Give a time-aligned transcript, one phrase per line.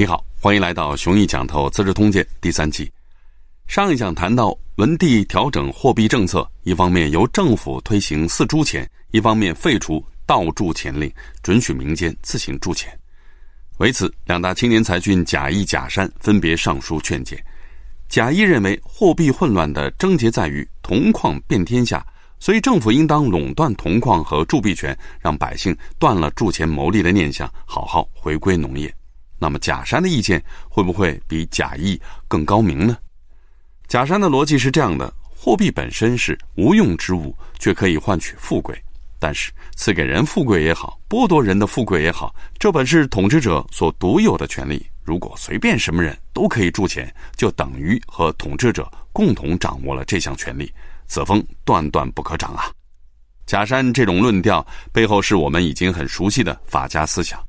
[0.00, 2.88] 你好，欢迎来到《熊毅讲透《资治通鉴》第三期。
[3.66, 11.12] 上一讲谈到文帝调整货币政策，一方面由政府推行四铢钱，一方面废除盗铸钱令，
[11.42, 12.96] 准许民间自行铸钱。
[13.78, 17.36] 为此，两大青年才俊贾谊、贾山分别上书劝谏。
[18.08, 22.06] 贾谊认为，货币混乱的症结在于铜矿遍天下，
[22.38, 28.94] 所以政府应当垄断铜矿和铸币权，让百姓断了铸钱牟利的念想，好好回归农业。
[29.38, 32.96] 那么贾山的意见会不会比贾谊更高明呢？
[33.86, 38.76] 贾山的逻辑是这样的：货币本身是无用之物，却可以换取富贵。
[39.20, 44.86] 但是赐给人富贵也好，剥夺人的富贵也好，这本是统治者所独有的权利。
[45.02, 50.72] 如果随便什么人都可以铸钱，就等于和统治者共同掌握了这项权利，
[51.06, 52.70] 此风断断不可长啊！
[53.46, 57.42] 贾山这种论调背后是我们已经很熟悉的法家思想。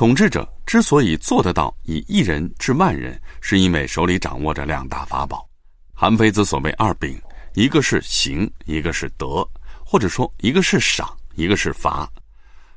[0.00, 5.46] 统治者之所以做得到以一人治万人，是因为手里掌握着两大法宝。
[5.92, 7.20] 韩非子所谓二柄，
[7.52, 9.46] 一个是刑，一个是德，
[9.84, 12.10] 或者说一个是赏，一个是罚。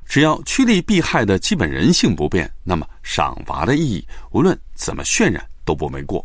[0.04, 6.22] 只要趋利避害的基本人性不变，那么赏罚的意义无论怎么渲染都不为过。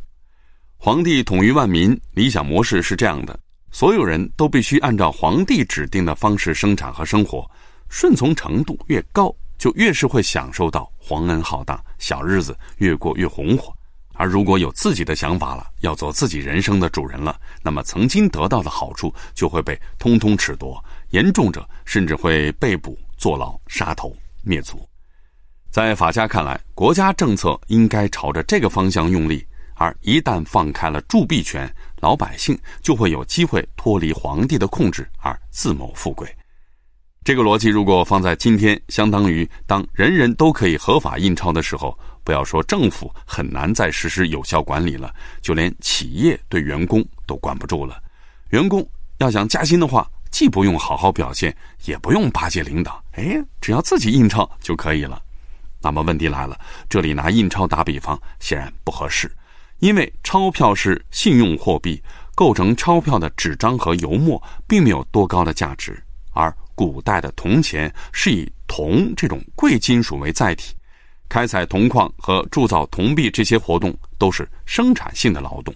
[0.75, 3.39] 皇帝统一万民，理想模式是这样的：
[3.71, 7.49] 所有人都必须按照皇帝指定的方式生产和生活，
[7.87, 9.33] 顺从程度越高。
[9.59, 13.71] 就越是会享受到皇恩浩荡，小日子越过越红火。
[14.13, 24.87] 而如果有自己的想法了，要做自己人生的主人了，那么曾经得到的好处就会被通通褫夺，严重者甚至会被捕、坐牢、杀头、灭族。
[25.69, 36.27] 在法家看来，国家政策应该朝着这个方向用力，而一旦放开了铸币权，老百姓就会有机会脱离皇帝的控制而自谋富贵。
[37.21, 48.01] 这个逻辑如果放在今天，相当于当人人都可以合法印钞的时候，不要说政府很难再实施有效管理了，就连企业对员工都管不住了。
[48.49, 48.87] 员工
[49.17, 55.21] 要想加薪的话，既不用好好表现，也不用巴结领导，哎，只要自己印钞就可以了。
[55.81, 56.57] 那么问题来了，
[56.89, 59.29] 这里拿印钞打比方显然不合适，
[59.79, 62.01] 因为钞票是信用货币，
[62.33, 66.01] 构成钞票的纸张和油墨并没有多高的价值，
[66.31, 66.51] 而。
[66.79, 70.73] 古代的铜钱是以铜这种贵金属为载体，
[71.27, 75.75] 开采铜矿和铸造铜币这些活动都是生产性的劳动，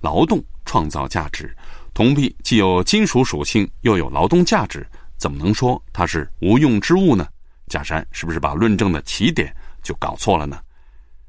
[0.00, 1.56] 劳动创造价值。
[1.94, 4.84] 铜币既有金属属性，又有劳动价值，
[5.16, 7.28] 怎么能说它是无用之物呢？
[7.68, 10.60] 假山是不是把论证的起点就搞错了呢？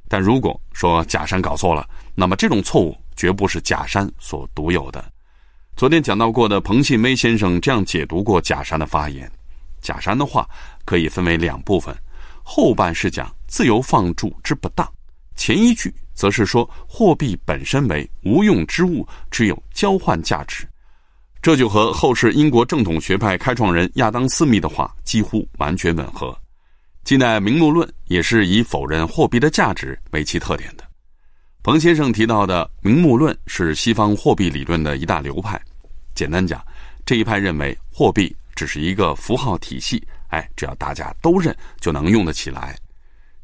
[0.09, 5.10] 但如果说假山搞错了，那么这种错误绝不是假山所独有的。
[5.75, 9.29] 昨天讲到过的彭信威先生这样解读过贾山的发言，
[9.81, 10.47] 贾山的话
[10.85, 11.95] 可以分为两部分，
[12.43, 14.87] 后半是讲自由放逐之不当，
[15.35, 20.67] 前一句则是说货币本身为无用之物，只有交换价值，
[21.41, 26.37] 这就和后世英国正统学派开创人亚当·斯密的话几乎完全吻合。
[27.03, 30.83] 近代名目论也是以否认货币的价值为其特点的。
[31.63, 35.61] 彭先生提到的名目论是西方货币理论的一大流派。
[36.15, 36.59] 简单讲，
[37.05, 42.75] 这一派认为货币只是一个符号体系，哎，只要大家都认，就能用得起来。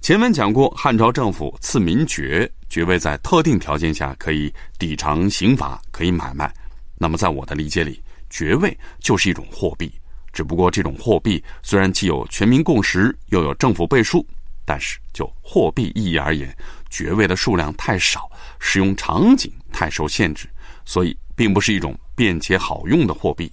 [0.01, 6.51] 前文讲过，汉朝政府赐民爵，爵位在特定条件下可以抵偿刑罚，可以买卖。
[6.97, 8.01] 那么在我的理解里，
[8.31, 9.91] 爵位就是一种货币，
[10.33, 14.25] 只不过这种货币虽然既有全民共识，又有政府背书。
[14.65, 16.53] 但是，就货币意义而言，
[16.89, 20.49] 爵位的数量太少，使用场景太受限制，
[20.85, 23.51] 所以并不是一种便捷好用的货币。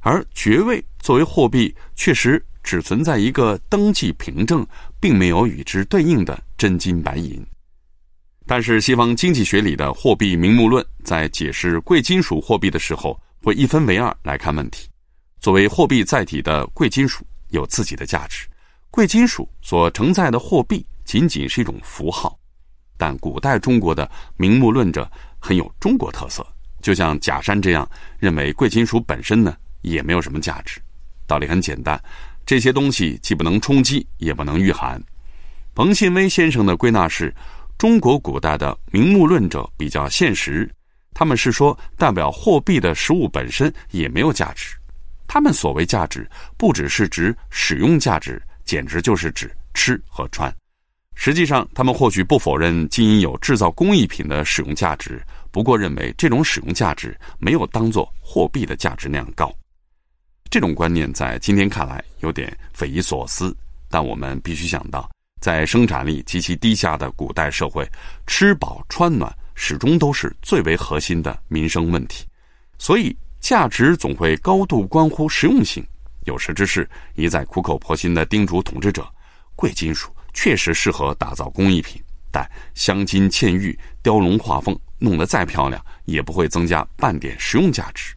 [0.00, 4.66] 而爵位作为货币，确实只存在一个登记凭证，
[4.98, 7.44] 并没有与之对应的真金白银。
[8.46, 14.88] 但是，西方经济学里的货币名目论在解释贵金属货币的时候，会一分为二来看问题。
[15.38, 18.46] 作为货币载体的贵金属有自己的价值。
[18.90, 22.36] 贵金属所承载的货币仅仅是一种符号，
[23.00, 26.46] 但古代中国的名目论者很有中国特色，
[26.82, 27.88] 就像假山这样
[28.18, 30.78] 认为贵金属本身呢也没有什么价值。
[31.26, 31.98] 道理很简单，
[32.44, 35.02] 这些东西既不能充饥，也不能御寒。
[35.74, 37.34] 彭信威先生的归纳是：
[37.78, 40.70] 中国古代的名目论者比较现实，
[41.14, 44.76] 他们是说代表货币的实物本身也没有价值，
[45.26, 48.42] 他们所谓价值不只是指使用价值。
[48.62, 50.54] 简直就是指吃和穿。
[51.22, 59.54] 实际上，他们或许不否认金银有制造工艺品的使用价值，不过认为这种使用价值没有当做货币的价值那样高。
[60.48, 63.54] 这种观念在今天看来有点匪夷所思，
[63.90, 65.10] 但我们必须想到，
[65.42, 67.86] 在生产力极其低下的古代社会，
[68.26, 72.24] 吃饱穿暖始终都是最为核心的民生问题，
[72.78, 75.86] 所以价值总会高度关乎实用性。
[76.24, 79.06] 有识之士一再苦口婆心地叮嘱统治者：
[79.54, 80.10] 贵金属
[80.42, 82.02] 确实适合打造工艺品，
[82.32, 88.14] 但镶金嵌玉、雕龙画凤，弄得再漂亮，也不会增加半点实用价值。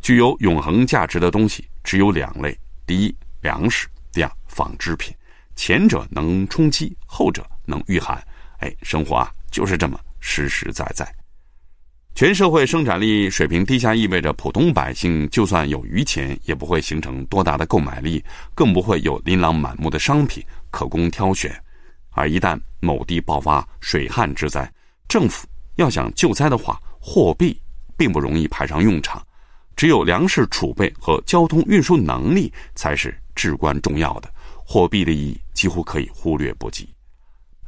[0.00, 2.56] 具有永恒价值的东西只有两类：
[2.86, 5.12] 第一，粮食；第二，纺织品。
[5.56, 8.24] 前者能充饥，后者能御寒。
[8.60, 11.04] 哎，生活啊，就是这么实实在在。
[12.20, 18.22] 全社会生产力水平低下，意味着普通百姓就算有余钱，也不会形成多大的购买力，
[18.54, 21.50] 更不会有琳琅满目的商品可供挑选。
[22.10, 24.70] 而一旦某地爆发水旱之灾，
[25.08, 27.58] 政府要想救灾的话，货币
[27.96, 29.26] 并不容易派上用场，
[29.74, 34.30] 只有粮食储备和交通运输能力才是至关重要的。
[34.56, 36.86] 货币的意义几乎可以忽略不计。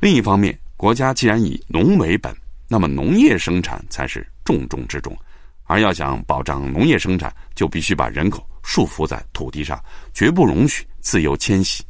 [0.01, 2.37] 另一方面，国家既然以农为本，
[2.69, 4.23] 那么农业生产才是。
[4.45, 5.17] 重中之重，
[5.65, 11.85] 而要想保障农业生产，就必须把人口束缚在土地上，绝不容许自由迁徙。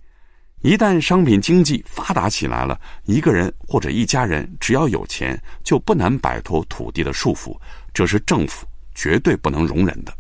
[0.61, 7.59] 一旦商品经济发达起来了，一个人或者一家人只要有钱，就不难摆脱土地的束缚，
[7.93, 8.65] 这是政府
[8.95, 10.17] 绝对不能容忍的。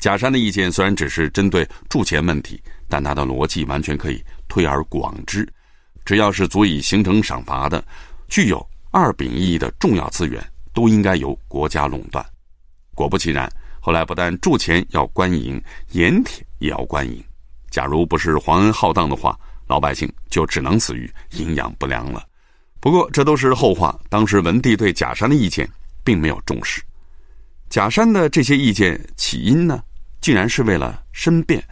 [0.00, 5.48] 假山的意见虽然只是针对铸钱问题，但他的逻辑完全可以推而广之，
[6.04, 7.84] 只要是足以形成赏罚的、
[8.28, 10.44] 具有二秉意义的重要资源。
[10.72, 12.24] 都应该由国家垄断。
[12.94, 17.22] 果不其然，后来不但铸钱要官营，盐铁也要官营。
[17.70, 22.26] 假如不是皇恩浩荡的话，老百姓就只能死于营养不良了。
[22.80, 23.98] 不过这都是后话。
[24.08, 25.68] 当时文帝对假山的意见
[26.04, 26.82] 并没有重视。
[27.70, 29.82] 假山的这些意见起因呢，
[30.20, 31.62] 竟然是为了申辩。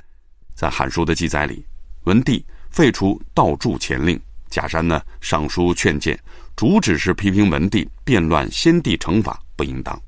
[0.55, 1.65] 在《汉书》的记载里，
[2.05, 4.19] 文帝废除道铸钱令，
[4.51, 6.19] 贾山呢上书劝谏。
[6.57, 9.99] 主旨是批评文帝变乱先帝惩罚不应当，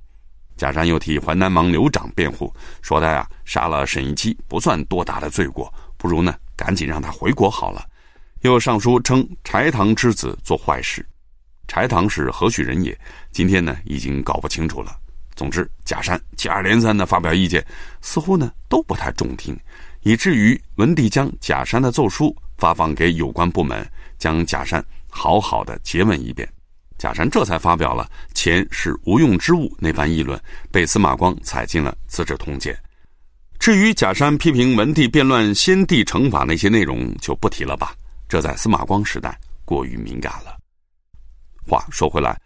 [0.55, 2.53] 贾山又替淮南王刘长辩护，
[2.83, 7.83] 说他呀杀了沈一基不算多大的罪过，不如呢赶紧让他回国好了。
[8.43, 11.07] 又上书称柴堂之子做坏事，
[11.69, 12.99] 柴堂是何许人也？
[13.31, 14.95] 今天呢已经搞不清楚了。
[15.35, 17.65] 总之，贾山接二连三的发表意见，
[18.03, 19.59] 似乎呢都不太中听，
[20.03, 23.91] 以至于文帝将贾山的奏书发放给有关部门，
[24.23, 24.81] 将贾山。
[25.11, 26.49] 好好的诘问一遍，
[26.97, 30.41] 贾山这才发表了“钱是无用之物”那番议论，
[30.71, 32.73] 被司马光采进了《资治通鉴》。
[33.59, 37.97] 至于贾山批评文帝变乱先帝惩罚那些内容，就不提了吧。
[38.29, 40.57] 这在司马光时代过于敏感了。
[41.67, 42.41] 话说回来，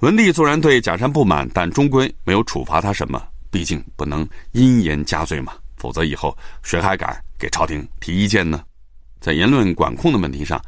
[0.00, 8.62] 文帝虽然对贾山不满，但终归没有处罚他什么，毕竟不能因言加罪嘛，否则以后谁还敢给朝廷提意见呢？
[9.18, 10.62] 在言论管控的问题上。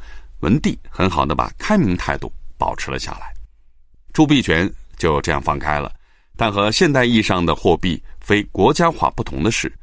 [0.45, 3.33] 文帝很好的把开明态度保持了下来，
[4.13, 5.91] 铸币权就这样放开了。
[6.37, 9.73] 但和现代意义上的货币非国家化不同的是，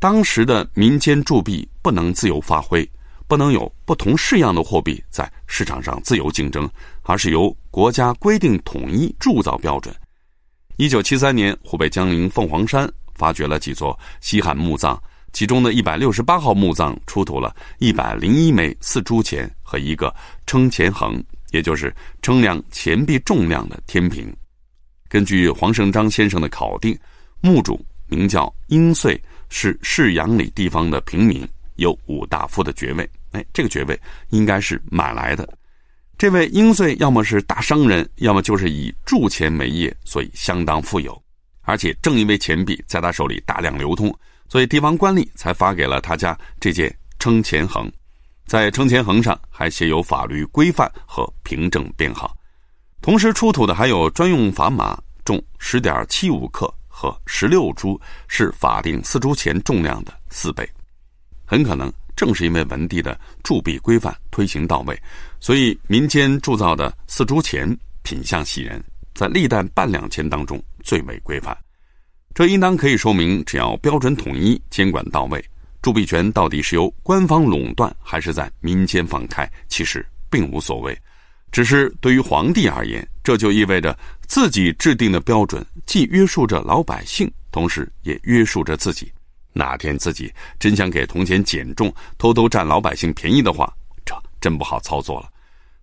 [0.00, 2.84] 当时的民间铸币不能自由发挥，
[3.28, 6.68] 不能有不同式样的货币在市场上自由竞争，
[7.02, 9.94] 而是由国家规定统一铸造标准。
[10.78, 15.00] 一九七三年，湖北江陵凤凰山发掘了几座西汉墓葬。
[15.32, 20.14] 其中的一百六十八号墓葬出土了一百零一枚四铢钱和一个
[20.46, 24.34] 称钱衡，也就是称量钱币重量的天平。
[25.08, 26.98] 根据黄胜章先生的考定，
[27.40, 33.08] 墓主名叫殷遂，是市阳里地方的平民，有五大夫的爵位。
[33.32, 33.98] 哎，这个爵位
[34.30, 35.48] 应该是买来的。
[36.16, 41.22] 这位殷遂要么是大商人，要么就是以铸钱为业，所以相当富有。
[41.62, 44.12] 而且正因为钱币在他手里大量流通。
[44.48, 47.90] 所以地方官吏才发给了他家这件称钱衡，
[48.46, 52.34] 在称钱衡上还写有法律规范和凭证编号。
[53.00, 60.68] 同时出土的还有专用砝码，重十点七五克和十六铢，是法定四铢钱重量的四倍。
[61.44, 65.00] 很可能正是因为文帝的铸币规范推行到位，
[65.40, 67.68] 所以民间铸造的四铢钱
[68.02, 68.82] 品相喜人，
[69.14, 71.56] 在历代半两钱当中最为规范。
[72.38, 75.44] 这应当可以说明，只要标准统一、监管到位，
[75.82, 80.96] 铸币权到底是由官方垄断还是在民间放开，其实并无所谓。
[81.50, 89.10] 只是对于皇帝而言，这就意味着自己制定的标准既约束着老百姓，同时也约束着自己。
[89.52, 93.68] 哪天自己真想给铜钱减重，偷偷占老百姓便宜的话，
[94.06, 95.28] 这真不好操作了。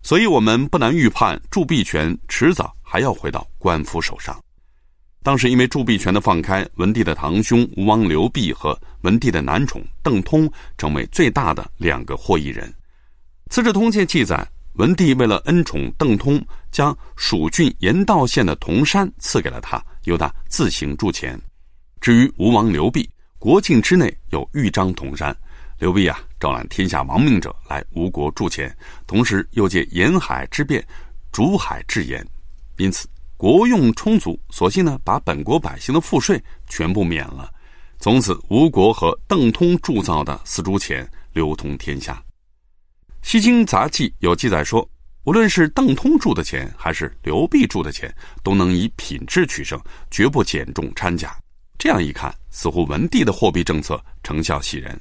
[0.00, 4.34] 所以，我们不难预判，铸币权迟早还要回到官府手上。
[5.26, 12.72] 当时因为铸币权的放开，文帝的堂兄吴王刘濞和文帝的男宠邓通成为最大的两个获益人。
[13.50, 16.40] 资治通鉴》记载，文帝为了恩宠邓通，
[16.70, 21.36] 将蜀郡盐道县的铜山赐给了他，由他自行铸钱。
[22.00, 23.04] 至于吴王刘濞，
[23.40, 25.36] 国境之内有豫章铜山，
[25.80, 28.72] 刘濞啊，招揽天下亡命者来吴国铸钱，
[29.08, 30.86] 同时又借沿海之便，
[31.32, 32.24] 逐海制盐，
[32.76, 37.52] 因此国用充足，索性呢，把本国百姓的赋税全部免了。
[37.98, 42.14] 从此，吴国和邓通铸造的丝竹钱流通天下。
[43.28, 44.88] 《西京杂记》有记载说，
[45.24, 49.78] 无论是邓通铸的钱，还是刘弼铸的钱，都能以品质取胜，
[50.10, 51.36] 绝不减重掺假。
[51.78, 54.98] 这样一看，似乎文帝的货币政策成效喜人。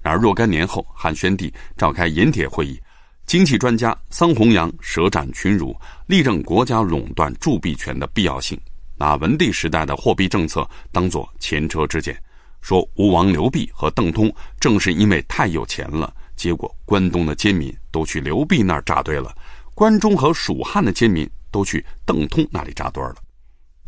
[0.00, 2.80] 然而，若干年后，汉宣帝召开盐铁会议，
[3.26, 5.74] 经济专家桑弘羊舌战群儒，
[6.06, 8.58] 力证国家垄断铸币权的必要性，
[8.96, 12.16] 拿文帝时代的货币政策当作前车之鉴，
[12.60, 16.14] 说吴王刘弼和邓通正是因为太有钱了。
[16.36, 19.34] 结果，关东的奸民都去刘弼那儿扎堆了，
[19.74, 23.16] 关中和蜀汉的奸民都去邓通那里扎堆了。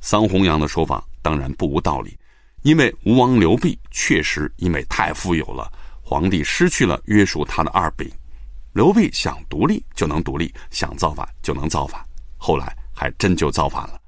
[0.01, 2.17] 桑弘羊的说法当然不无道理，
[2.63, 8.11] 因为吴王刘弼确实因为太富有了，皇帝失去了约束他的二柄。
[8.77, 11.99] 刘备想独立就能独立，想造反就能造反，
[12.37, 13.99] 后来还真就造反了。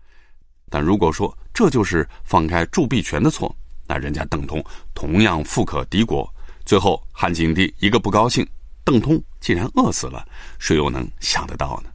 [0.68, 3.56] 但如果说这就是放开铸币权的错，
[3.86, 6.30] 那人家邓通同样富可敌国。
[6.66, 8.46] 最后，汉景帝一个不高兴，
[8.84, 10.22] 邓通竟然饿死了，
[10.58, 11.88] 谁又能想得到呢？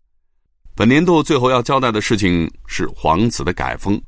[0.73, 4.01] 本年度最后要交代的事情是皇子的改封。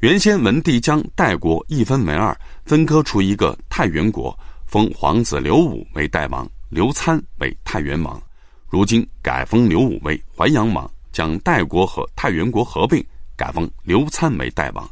[0.00, 8.22] 原先文帝将代国一分为二，分割出一个太原国，封皇子刘武为代王，刘参为太原王。
[8.68, 13.02] 如今改封刘武为淮阳王，将代国和太原国合并，
[13.34, 14.86] 改封刘参为代王。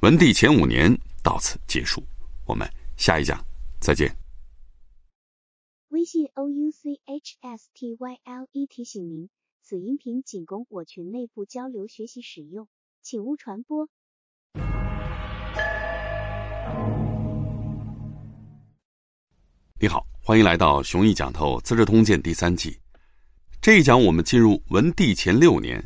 [0.00, 2.02] 文帝前五年到此结束。
[2.44, 3.38] 我们下一讲
[3.78, 4.12] 再见。
[5.90, 9.30] 微信 o u c h s t y l e 提醒您，
[9.62, 12.66] 此音频仅供我群内部交流学习使用，
[13.02, 13.88] 请勿传播。
[19.80, 22.78] 你好，欢迎来到《雄毅讲透资治通鉴》第三季。
[23.62, 25.82] 这一讲我们进入文帝前六年，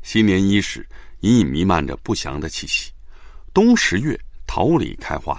[0.00, 0.88] 新年伊始，
[1.20, 2.90] 隐隐弥漫着不祥的气息。
[3.52, 5.38] 冬十月，桃李开花。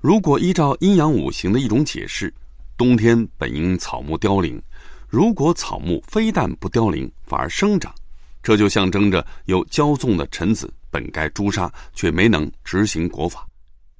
[0.00, 2.32] 如果依照阴阳五行的一种解释。
[2.78, 4.58] 冬天本应草木凋零，
[5.06, 7.94] 如果草木非但不凋零，反而生长，
[8.42, 13.46] 这就象征着有骄纵的臣子本该诛杀，却没能执行国法。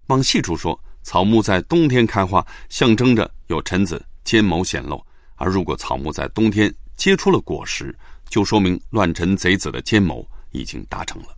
[0.07, 4.97] 往细处说，草木在冬天开花，象征着有臣子奸谋显露；
[5.37, 7.95] 而如果草木在冬天结出了果实，
[8.29, 11.29] 就说明乱臣贼子的奸谋已经达成了。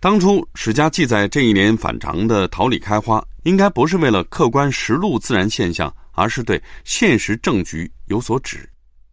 [0.00, 5.94] 当初史家记载这一年反常的桃李开花，应该不是为了客观实录自然现象。
[6.18, 8.68] 而是对现实政局有所指。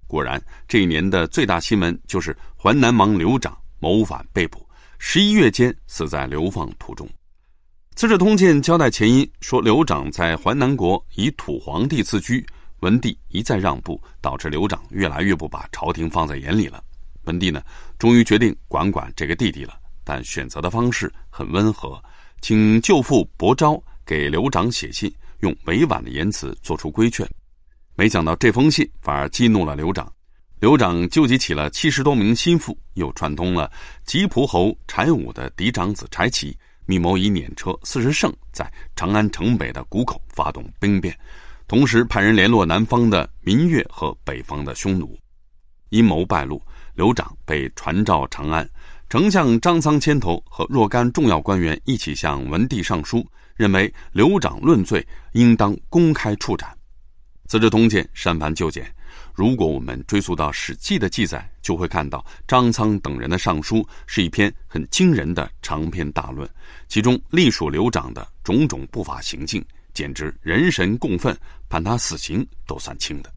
[0.08, 4.68] 果然，这一年的最大新闻就是淮南王刘长谋反被捕，
[4.98, 7.06] 十一月间死在流放途中。
[7.96, 12.46] 《资治通鉴》交代前因说，刘长在淮南国以土皇帝自居，
[12.82, 16.84] 文帝一再让步，导致刘长越来越不把朝廷放在眼里了。
[17.24, 17.64] 文帝呢，
[17.98, 21.98] 终于决定管管这个弟弟了，但选择的方式很温和，
[22.42, 25.10] 请舅父伯昭给刘长写信。
[25.40, 27.26] 用委婉的言辞做出规劝，
[27.96, 30.12] 没想到这封信反而激怒了刘长。
[30.60, 33.72] 刘长纠集起了七十多名心腹，又串通了
[34.06, 41.18] 吉普侯柴武的嫡长子柴齐，密谋以辇车四十乘在长安城北的谷口发动兵变，
[41.68, 45.18] 同时派人联络南方的民越和北方的匈奴。
[45.90, 46.62] 阴谋败露，
[46.94, 48.70] 刘长被传召长安，
[49.10, 53.26] 丞相张苍牵头和若干重要官员一起向文帝上书。
[53.56, 56.70] 认为刘长论罪应当公开处斩，
[57.50, 58.94] 《资治通鉴》删繁就简。
[59.34, 66.50] 如果我们追溯到《史记》的记载，就会看到张苍等人的上书是一篇很惊人的长篇大论，
[66.88, 71.38] 其中隶属刘长的种种不法行径，简直人神共愤，
[71.70, 73.34] 判他死刑都算轻的。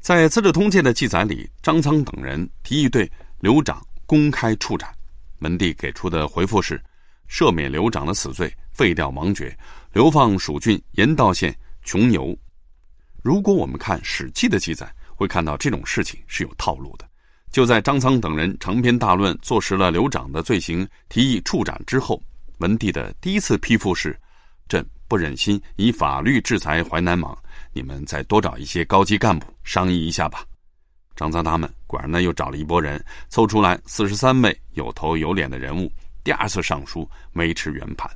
[0.00, 3.10] 在《资治通鉴》的记载里，张苍等人提议对
[3.40, 4.92] 刘长公开处斩，
[5.38, 6.82] 文帝给出的回复是：
[7.30, 8.52] 赦免刘长的死罪。
[8.74, 9.56] 废掉王爵，
[9.92, 12.36] 流放蜀郡盐道县穷游。
[13.24, 17.08] 如果我们看《史记》的记载，会看到这种事情是有套路的。
[17.50, 22.22] 就在张苍等人长篇大论坐实了刘长的罪行，提议处斩之后，
[22.58, 24.14] 文帝的第一次批复是
[24.68, 27.34] ：“朕不忍心以法律制裁淮南王，
[27.72, 30.44] 你们再多找一些高级干部商议一下吧。”
[31.16, 35.90] 张苍他们果然呢又找了一拨人，凑出来四十三位有头有脸的人物，
[36.22, 38.06] 第二次上书维持原判。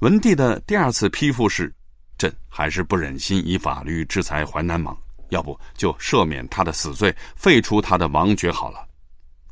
[0.00, 1.72] 文帝的第二次批复是
[2.16, 4.96] ：“朕还是不忍心以法律制裁淮南王，
[5.30, 8.86] 要不就赦免他的死罪，废除他的王爵好了。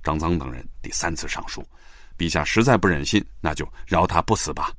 [0.03, 1.65] 张苍等人第三次上书，
[2.19, 4.73] 陛下实在不忍心，那就饶他不死吧。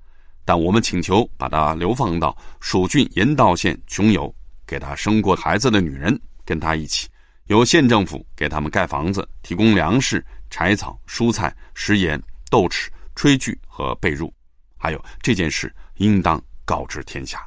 [0.46, 4.34] 但我们请求把他流放到蜀郡盐道县穷游，
[4.68, 7.08] 给他生过孩子的女人跟他一起，
[7.46, 14.30] 由县政府给他们盖房子，提供粮食、柴草、蔬菜、食盐、豆豉、炊具和被褥。
[14.78, 17.42] 还有这件事应当告知天下。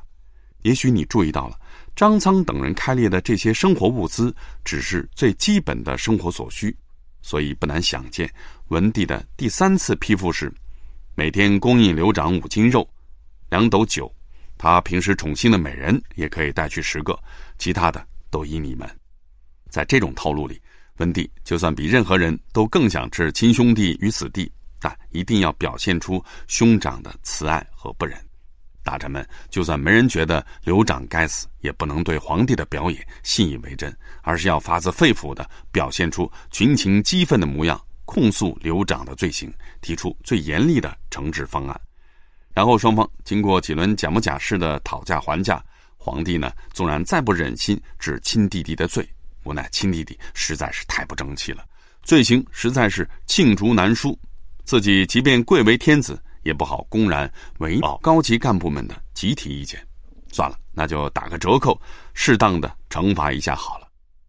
[0.67, 1.57] 也许你注意到了，
[1.95, 6.77] 张苍等人开列的这些生活物资只是最基本的生活所需，
[7.23, 8.29] 所以不难想见，
[8.67, 10.53] 文帝的第三次批复是。
[11.15, 12.87] 每天供应刘长五斤肉，
[13.49, 14.13] 两斗酒，
[14.59, 17.17] 他平时宠幸的美人也可以带去十个，
[17.59, 18.91] 其他的都依你们。
[19.71, 20.61] 在这种套路里，
[20.97, 28.26] 文帝就算比任何人都更想置亲兄弟于死地，但一定要表现出兄长的慈爱和不忍。
[28.87, 37.81] 大臣们就算没人觉得刘长该死，也不能对皇帝的表演信以为真，而是要发自肺腑的表现出群情激愤的模样。
[38.05, 41.81] 控诉刘长的罪行，提出最严厉的惩治方案，
[42.55, 45.61] 然后双方经过几轮假模假式的讨价还价，
[45.97, 49.05] 皇帝呢纵然再不忍心治亲弟弟的罪，
[49.43, 51.65] 无奈亲弟弟实在是太不争气了，
[52.05, 54.17] 罪行实在是罄竹难书，
[54.65, 59.85] 自己即便贵为天子，也不好公然围报高级干部们的集体意见。
[60.33, 61.79] 算了，那就打个折扣，
[62.15, 63.89] 适当的惩罚一下好了。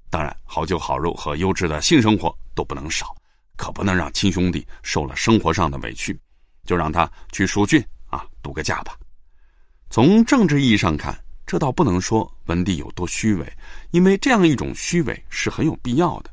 [0.10, 3.16] 当然，好酒好肉和优质的性生活都不能少。
[3.58, 6.16] 可不能让亲兄弟受了生活上的委屈，
[6.64, 8.96] 就让他去蜀郡啊度个假吧。
[9.90, 13.52] 从政治意义上看，这倒不能说文帝有多虚伪，
[13.90, 16.30] 因为这样一种虚伪是很有必要的。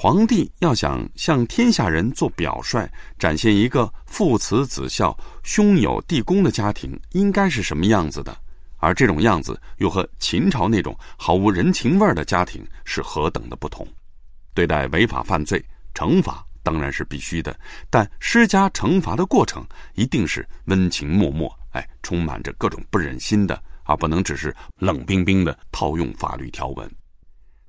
[0.00, 2.88] 皇帝要想向天下人做表率，
[3.18, 8.38] 展现一个父慈子孝、兄友弟恭的家庭应该是什么样子的，
[8.76, 13.84] 而这种样子又和秦朝那种毫无人情味的家庭是何等的不同。
[14.54, 15.60] 对待违法犯罪，
[15.92, 16.46] 惩罚。
[16.62, 17.58] 当然是必须的，
[17.90, 26.88] 但施加惩罚的过程一定是温情脉脉，哎，充满着各种不忍心的，而不能只是冷冰冰的套用法律条文。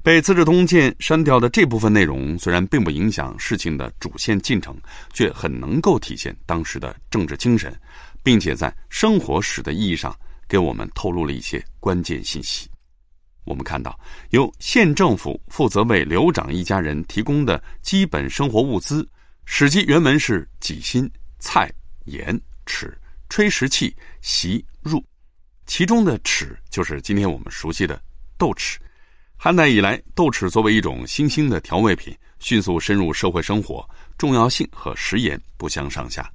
[0.10, 4.76] 被《资治通鉴》删掉的这部分内容，虽然并不影响事情的主线进程，
[5.14, 7.80] 却很能够体现当时的政治精神，
[8.24, 10.12] 并且在生活史的意义上
[10.48, 12.68] 给我们透露了一些关键信息。
[13.44, 14.00] 我们看到，
[14.32, 19.04] 由县政府负责为刘长一家人提供的基本生活物资，
[19.46, 21.72] 《史记》原文是几薪、菜、
[22.06, 22.98] 盐、尺、
[23.30, 25.04] 炊食器、席、褥，
[25.68, 28.02] 其中的尺就是今天我们熟悉的
[28.40, 28.78] 豆豉。
[29.42, 36.30] 汉代以来，豆豉作为一种新兴的调味品，迅速深入社会生活，重要性和食盐不相上下，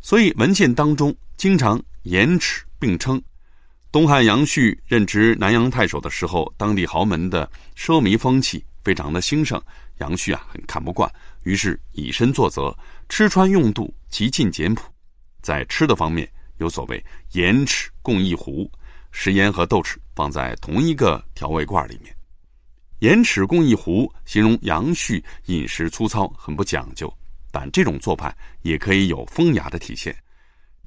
[0.00, 3.20] 所以文献当中经常盐豉并称。
[3.90, 9.60] 东汉杨旭任职南阳太守的时候，当地豪门的奢靡风气非常的兴盛，
[9.98, 11.12] 杨旭啊很看不惯，
[11.42, 12.72] 于是以身作则，
[13.08, 14.88] 吃穿用度极尽简朴。
[15.42, 18.70] 在吃的方面，有所谓盐豉共一壶，
[19.10, 22.14] 食盐和豆豉放在同一个调味罐里面。
[23.04, 27.12] 盐豉共一壶，形容杨旭饮食粗糙，很不讲究，
[27.52, 30.16] 但这种做派也可以有风雅的体现。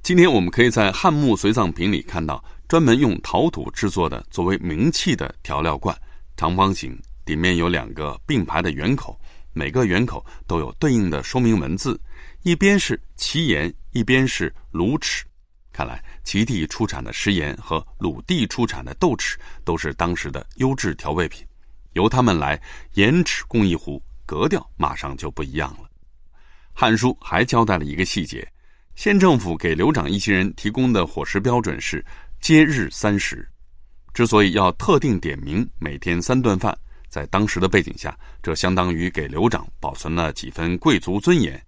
[0.02, 2.44] 今天我们可以在汉墓随葬品里看到。
[2.66, 5.96] 专门用陶土制作的作为名器的调料罐，
[6.36, 9.18] 长方形，底面有两个并排的圆口，
[9.54, 11.98] 每个圆口都有对应的说明文字，
[12.42, 15.24] 一边是齐盐，一边是鲁齿。
[15.72, 21.46] 看来齐地出产的食盐和鲁地出产的豆豉都是当时的优质调味品，
[21.98, 22.58] 由他们来
[22.94, 25.84] 盐豉共一壶，格调马上就不一样了。
[26.72, 28.46] 《汉书》还交代了一个细节：
[28.94, 32.04] 县政府给刘长一行人提供的伙食标准是。
[32.40, 33.44] 皆日三食，
[34.14, 36.72] 之所以要特定点名每天三顿饭，
[37.08, 41.60] 在当时的背景下，这相当于给刘长保存了几分贵族尊严。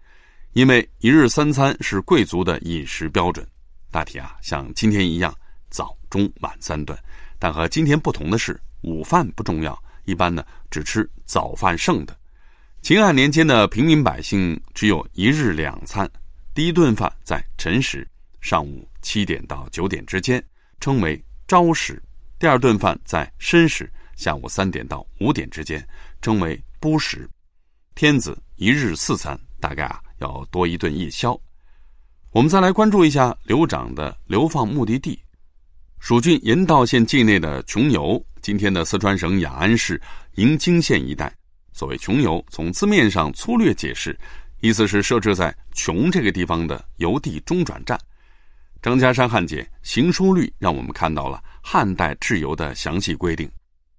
[0.53, 3.45] 因为一日三餐是贵族的饮食标准，
[3.91, 5.35] 大体啊像今天一样，
[5.71, 6.97] 早中晚三顿。
[7.37, 12.17] 但和今天不同的是，午饭不重要，一般呢只吃早饭剩的。
[12.83, 16.11] 秦汉年间的平民百姓只有一日两餐，
[16.55, 18.09] 第一顿饭在辰时，
[18.41, 20.43] 上午七点到九点之间。
[20.81, 22.03] 称为朝食，
[22.39, 25.87] 第二顿饭在申时，下午三点到五点之间，
[26.23, 27.29] 称为晡食。
[27.95, 31.39] 天子一日四餐，大概啊要多一顿夜宵。
[32.31, 35.23] 我们再来关注一下刘长的流放目的地——
[36.01, 40.01] 蜀郡盐道县境内的穷游，今天的四川省雅安市
[40.37, 41.33] 营京县一带。
[41.73, 44.19] 所谓穷游，从字面上粗略解释，
[44.61, 47.99] 意思是设置在穷这个地方的邮递中转站。
[48.83, 53.51] 张家山汉简行书律让我们看到了汉代制邮的详细规定。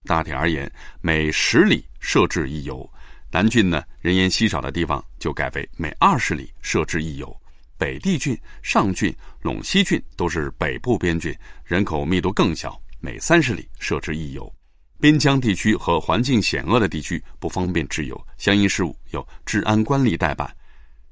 [0.06, 2.90] 大体而言，每十里设置一游。
[3.32, 7.36] 南郡呢，人烟稀少的地方就改为每二十里设置一游。
[7.78, 14.52] 北地郡、上郡、陇西郡都是北部边郡，人口密度更小，每三十里设置一游。
[15.00, 20.56] 边疆地区和环境险恶的地区不方便滞游，相应事务由治安官吏代办。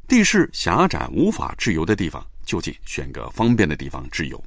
[0.08, 4.42] 地势狭窄无法滞游的地方，就近选个方便的地方滞游。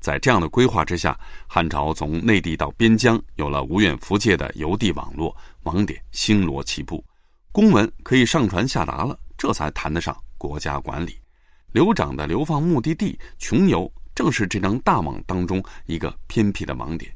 [0.00, 7.02] 在这样的规划之下，汉朝从内地到边疆有了无远弗届的邮递网络，网点星罗棋布，
[7.52, 11.16] 公文可以上传下达了，这才谈得上国家管理。
[11.72, 17.10] 刘长的流放目的地穷游，正是这张大网当中一个偏僻的网点。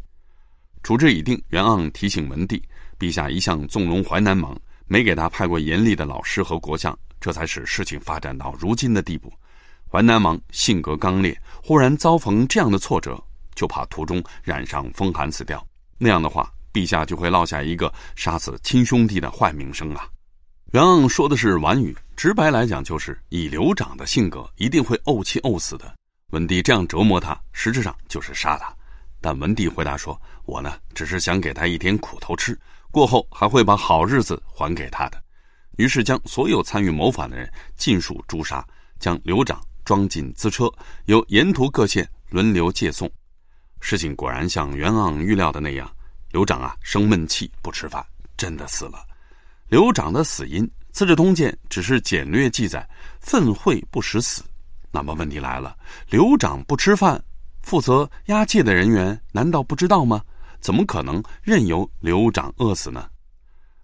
[0.83, 2.63] 处置已定，袁盎提醒文帝
[2.99, 4.57] ：“陛下一向纵容淮南王，
[4.87, 9.33] 没给他派过严厉的老师和国相，这才使事情发展到如今的地步。
[9.91, 13.23] 淮南王性格刚烈，忽然遭逢这样的挫折，
[13.55, 15.65] 就怕途中染上风寒死掉。
[15.99, 20.09] 那样的话，陛下就会落下一个杀死亲兄弟的坏名声啊！”
[20.73, 25.95] 袁盎说的是婉语，直白来讲就是以刘长的性格，一定会怄气怄死的。
[26.31, 28.71] 文帝这样折磨他，实质上就是杀他。
[29.19, 32.59] 但文帝回答说：“我呢，只是想给他一点苦头吃，
[32.91, 35.19] 过后还会把好日子还给他的。”
[35.79, 38.63] 于是将所有参与谋反的人尽数诛杀，
[38.99, 40.71] 将刘长装进资车，
[41.07, 43.11] 由沿途各县轮流接送。
[43.81, 45.91] 事情果然像袁盎预料的那样，
[46.31, 48.05] 刘长啊生闷气不吃饭，
[48.37, 49.03] 真的死了。
[49.69, 50.63] 刘长的死因，
[50.93, 52.87] 《资治通鉴》只是简略记载：
[53.19, 54.43] 愤恚不食死。
[54.91, 55.77] 那么问题来了，
[56.09, 57.23] 刘长不吃饭，
[57.63, 60.23] 负责押解的人员难道不知道吗？
[60.61, 63.07] 怎么可能任由刘长饿死呢？《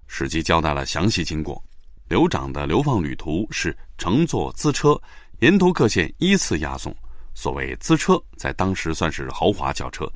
[0.07, 1.63] 史记》交代了详细经过。
[2.09, 5.01] 刘长的流放旅途是乘坐资车，
[5.41, 6.95] 沿途各县依次押送。
[7.35, 10.11] 所谓资车，在当时算是豪华轿车，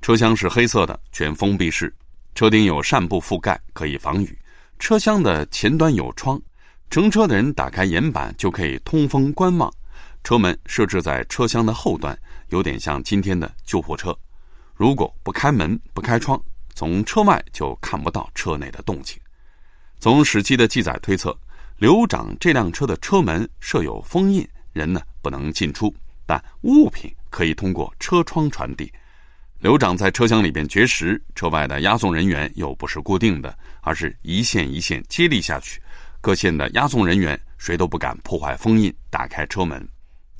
[0.00, 1.94] 车厢是黑色的，全封闭式，
[2.34, 4.38] 车顶有扇布覆盖，可以防雨。
[4.78, 6.40] 车厢的前端有窗，
[6.90, 9.72] 乘车的人打开檐板就可以通风观望。
[10.22, 12.16] 车门设置在车厢的后端，
[12.48, 14.16] 有点像今天的救护车。
[14.74, 16.40] 如果不开门不开窗，
[16.74, 19.18] 从车外就看不到车内的动静。
[19.98, 21.36] 从史记的记载推测，
[21.76, 25.94] 刘长这辆车的车门设有封印，人呢不能进出，
[26.26, 28.90] 但物品可以通过车窗传递。
[29.58, 35.82] 刘长在车厢里边绝食，车外的押送人员又不是固定的，而是一线一线接力下去。
[36.22, 39.86] 各县的押送人员谁都不敢破坏封印，打开车门。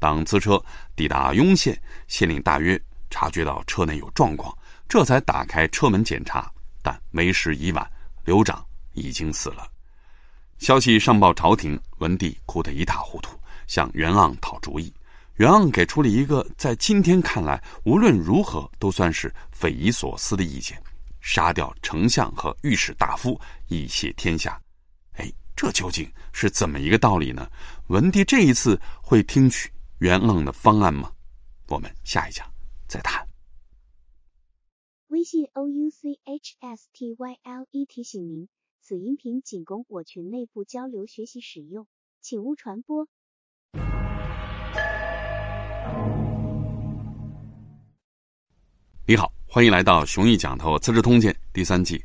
[0.01, 0.61] 当资车
[0.97, 4.53] 抵达雍县，县令大约察觉到车内有状况，
[4.89, 6.51] 这才打开车门检查，
[6.83, 7.89] 但为时已晚，
[8.25, 9.71] 刘长已经死了。
[10.59, 14.93] 消息上报朝廷，文帝哭得一塌糊涂，向袁盎讨主意。
[15.37, 20.83] 袁盎给出了一个在今天看来无论如何都算是匪夷所思的意见：
[21.21, 24.61] 杀掉丞相和御史大夫，以谢天下。
[25.13, 27.51] 哎，这究竟是怎么一个道理呢？
[27.87, 31.13] 文帝这一次会听取袁盎的方案吗？
[31.69, 32.51] 我们下一讲
[32.89, 33.29] 再谈。
[35.09, 38.49] 微信 o u c h s t y l e 提醒您，
[38.81, 41.87] 此音频仅供我群内部交流学习使用，
[42.23, 43.09] 请勿传播。
[49.07, 52.03] 你好，欢迎来到《雄毅讲透资治通鉴》第三季。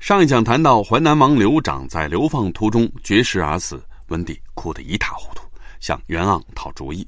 [0.00, 7.06] 上一讲谈到淮南王刘长在流放途中绝食而死，文帝哭得一塌糊涂，向袁盎讨主意。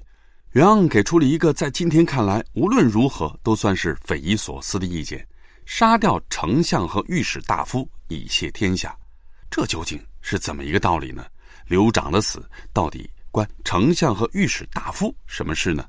[0.53, 5.27] 袁盎给出了一个在今天看来无论如何都算是匪夷所思的意见：
[5.65, 8.95] 杀掉丞相和御史大夫，以谢天下。
[9.51, 11.25] 这究竟是怎么一个道理呢？
[11.67, 15.87] 刘长的死到底关丞相和御史大夫什么事呢？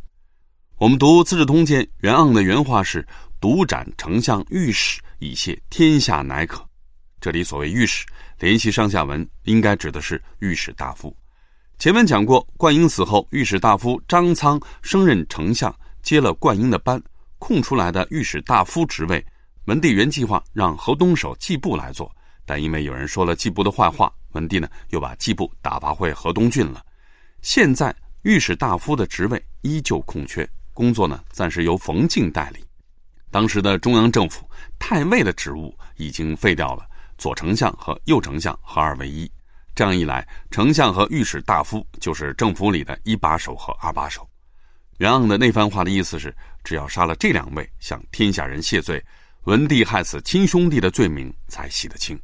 [0.78, 3.06] 我们读《资治通鉴》，袁盎的原话是。
[3.42, 6.66] 独斩丞相、御史，以谢天下乃可。
[7.20, 8.06] 这里所谓御史，
[8.40, 11.14] 联系上下文，应该指的是御史大夫。
[11.80, 17.02] 前面讲过，灌婴死后，御史大夫张苍升任丞相，接了灌婴的班，
[17.40, 19.26] 空出来的御史大夫职位，
[19.66, 22.10] 文帝原计划让河东守季布来做，
[22.46, 26.82] 但因为有人说了季布的坏话，文帝呢又把季布打发回河东郡了。
[27.42, 32.64] 现在御史大夫的职位依旧空缺，工作呢暂时由冯敬代理。
[33.30, 36.86] 当时的中央政府太尉的职务已经废掉了，
[37.18, 39.30] 左丞相和右丞相合二为一。
[39.76, 44.28] 这样一来，丞相和御史大夫就是政府里的一把手和二把手。
[44.98, 49.04] 袁盎的那番话的意思是，只要杀了这两位，向天下人谢罪，
[49.46, 52.20] 文帝害死亲兄弟的罪名才洗得清。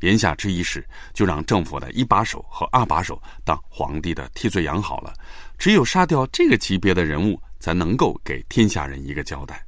[0.00, 5.12] 言下之意是，就让政府的一把手和二把手当皇帝的替罪羊好了。
[5.58, 9.66] 只有杀掉这个级别的人物，才能够给天下人一个交代。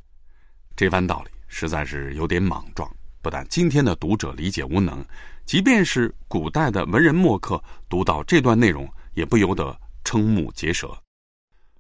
[0.77, 2.89] 这番道理实在是有点莽撞，
[3.21, 5.05] 不但今天的读者理解无能，
[5.49, 7.59] 即便是古代的文人墨客
[7.89, 10.95] 读到这段内容，也不由得瞠目结舌。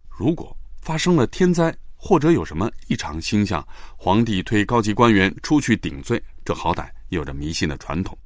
[0.08, 3.62] 如果发生了天灾，或者有什么异常星象，
[3.98, 8.16] 皇帝推高级官员出去顶罪，这好歹有着迷信的传统。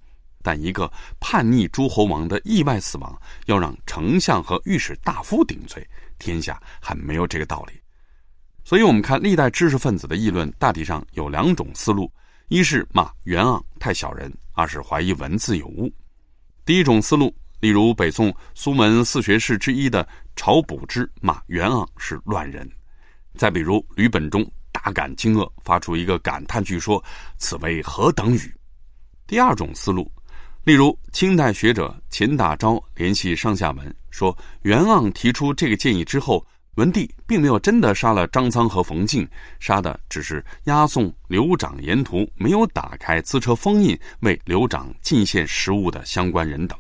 [0.45, 5.85] 但一个叛逆诸侯王的意外死亡，要让丞相和御史大夫顶罪，
[6.21, 7.73] 天下还没有这个道理。
[8.63, 12.09] 所以，我们看历代知识分子的议论，大体上有两种思路：
[12.47, 15.93] 一是骂袁盎太小人；二是怀疑文字有误。
[16.65, 22.67] 第一种思路，例如北宋苏门四学士之一的晁补之骂袁盎是乱人；
[23.37, 27.03] 再比如吕本中大感惊愕，发出一个感叹句说
[27.39, 28.55] ：“此为何等语？”
[29.27, 30.11] 第二种思路。
[30.65, 39.29] 例如，清代学者钱大钊联系上下文说，袁盎提出这个建议之后，文帝并没有真的杀了张苍和冯敬，
[39.61, 46.79] 杀的只是押送刘长沿途没有打开资车封印为刘长进献食物的相关人等。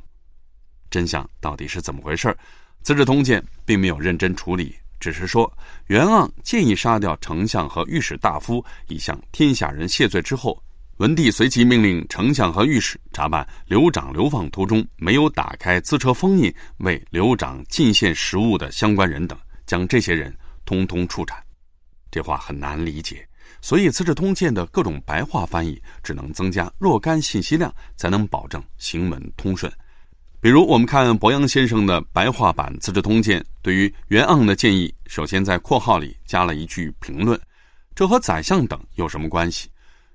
[0.91, 2.29] 真相到底是怎么回事？
[2.83, 5.51] 《资治通鉴》并没有认真处理，只是说
[5.89, 10.63] 袁盎建议杀掉丞相和御史大夫，以向天下人谢罪之后。
[10.99, 19.37] 文帝随即命令丞相和御史查办刘长流放途中没有打开资车封印为刘长进献食物的相关人等，
[19.73, 21.43] 将这些人通通处斩。
[22.11, 23.27] 这话很难理解，
[23.63, 29.73] 所以《资治通鉴》的各种白话翻译只能增加若干信息量，才能保证行文通顺。
[30.43, 37.41] 比如，我们看博洋先生的白话版《资治通鉴》，对于袁盎的建议，首先在括号里加了一句评论
[37.97, 39.71] ：“这和宰相等有什么关系？”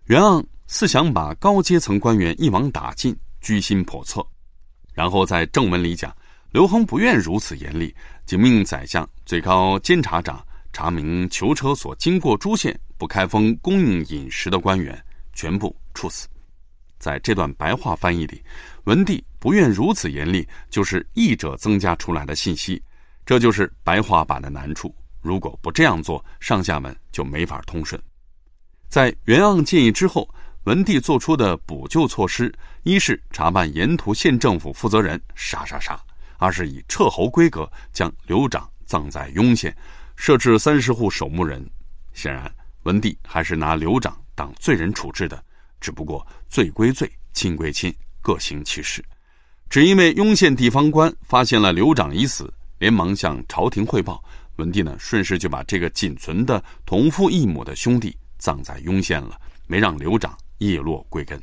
[0.06, 0.46] 袁盎。
[0.70, 4.22] 似想把高阶层官员一网打尽，居心叵测。
[4.94, 6.14] 然后在正文里讲，
[6.58, 10.44] 刘恒不愿如此严厉，仅命宰相、最高监察长
[10.74, 15.00] 查明囚车所经过诸县不开封供应饮食的官员，
[15.34, 16.28] 全部处死。
[16.98, 18.44] 在这段白话翻译里，
[18.86, 22.82] 文帝不愿如此严厉，就是译者增加出来的信息。
[23.24, 24.92] 这就是白话版的难处。
[25.22, 28.02] 如果不这样做，上下文就没法通顺。
[28.90, 30.28] 在袁盎建议之后。
[30.64, 35.96] 文帝做出的补救措施，一是查办沿途县政府负责人，杀杀杀；
[36.38, 39.76] 二是以彻侯规格将刘长葬在雍县，
[40.16, 41.68] 设置三十户守墓人。
[42.14, 42.52] 显然，
[42.84, 45.44] 文帝还是拿刘长当罪人处置的，
[45.82, 49.04] 只不过罪归罪，亲归亲，各行其事。
[49.70, 54.24] 只因为雍县地方官发现了刘长已死，连忙向朝廷汇报，
[54.56, 60.38] 文帝呢顺势就把这个仅存的同父异母的兄弟葬在雍县了，没让刘长。
[60.60, 61.40] 叶落归根。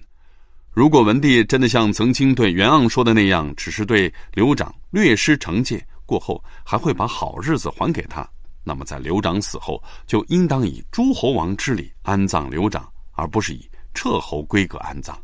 [0.74, 8.28] 如果文帝真的像曾经对袁盎说的那样，只是对刘长略施惩戒，过后还会把好日子还给他，
[8.64, 15.16] 那么在刘长死后，就应当以诸侯王之礼安葬刘长，而不是以彻侯规格安葬。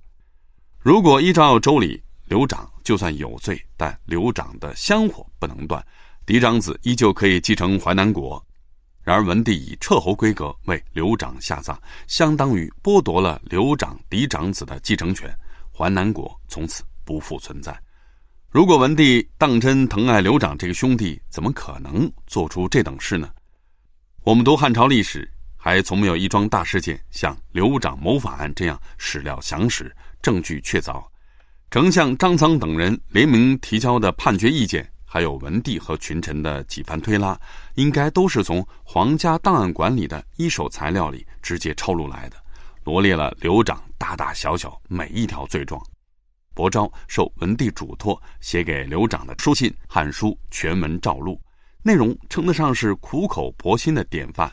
[0.79, 5.85] 如果依照周礼，刘长就算有罪，但刘长的香火不能断，
[6.25, 8.41] 嫡长子依旧可以继承淮南国。
[9.11, 15.29] 而，文帝以彻侯规格为刘长下葬，相当于剥夺了刘长嫡长子的继承权，
[15.77, 17.77] 淮南国从此不复存在。
[18.51, 23.31] 如果文帝当真疼爱刘长这个兄弟，怎么可能做出这等事呢？
[24.23, 31.03] 我们读汉朝历史，还从没有一桩大事件像刘长谋反案这样史料详实、证据确凿。
[31.71, 34.91] 丞相张苍等人联名提交的判决意见。
[35.13, 37.37] 还有文帝和群臣的几番推拉，
[37.75, 42.37] 应该都是从皇家档案馆里的一手材料里直接抄录来的，
[42.85, 45.85] 罗列了刘长大大小小每一条罪状。
[46.55, 51.41] 伯昭受文帝嘱托写给刘长的书信《汉书》全文照录，
[51.83, 54.49] 内容称得上是苦口婆心的典范，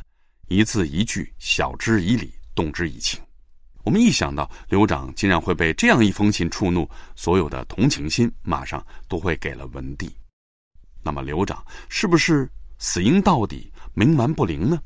[0.47, 3.21] 一字一句晓之以理，动之以情。
[3.83, 10.11] 我们一想到刘长竟然会被这样一封信触怒，所有的同情心马上都会给了文帝。
[11.07, 14.77] 那么刘长是不是死因到底冥顽不灵呢？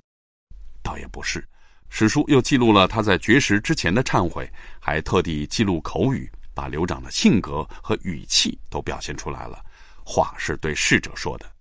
[0.83, 1.43] 倒也不是，
[1.89, 4.47] 史书又记录了他在绝食之前的忏悔，
[4.79, 9.65] 还特地记录口语，把刘长的性格和语气都表现出来了。
[10.05, 11.51] 话是对逝者说的：“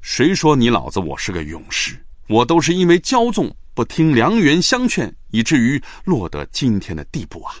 [0.00, 2.02] 谁说你老子我是个勇士？
[2.28, 7.52] 我都是因为骄纵，不听良缘相劝，以至于落得今天的地步啊！”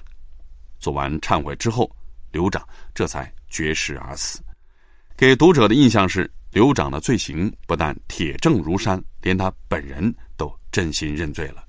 [0.80, 1.94] 做完忏悔之后，
[2.32, 4.40] 刘长这才绝食而死，
[5.14, 6.30] 给读者的印象是。
[6.58, 11.64] 刘长的罪行不但铁证如山，连他本人都真心认罪了。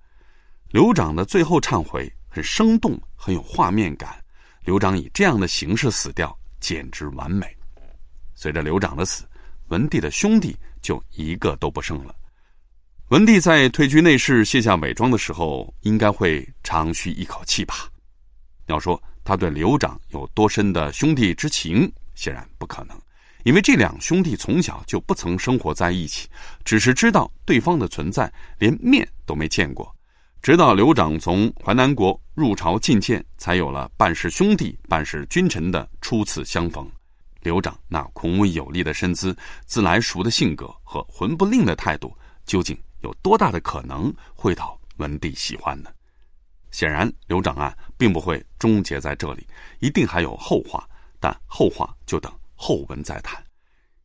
[0.72, 4.20] 刘长的最后忏悔很生动，很有画面感。
[4.64, 7.56] 刘长以这样的形式死掉，简直完美。
[8.34, 9.26] 随着刘长的死，
[9.68, 12.16] 文帝的兄弟就一个都不剩了。
[13.10, 17.88] 文帝在退居内室、卸下伪装的时候，应该会长吁一口气吧？
[18.66, 23.00] 要说他对刘长有多深的兄弟之情，显然不可能，
[23.44, 26.28] 因为这两兄弟从小就不曾生活在一起，
[26.66, 29.96] 只是知道对方的存在，连面都没见过。
[30.42, 36.90] 直到刘长从淮南国入朝觐见，才有了半是兄弟、半是君臣的初次相逢。
[37.42, 42.14] 刘长那孔武有力的身姿、自来熟的性格和魂不吝的态度，
[42.46, 45.90] 究竟有多大的可能会讨文帝喜欢呢？
[46.72, 49.48] 显然，刘长案并不会终结在这里，
[49.80, 50.88] 一定还有后话。
[51.20, 53.42] 但后话就等后文再谈。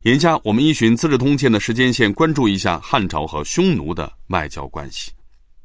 [0.03, 5.11] 眼下，我们依循《资治通鉴》的时间线，关注一下汉朝和匈奴的外交关系。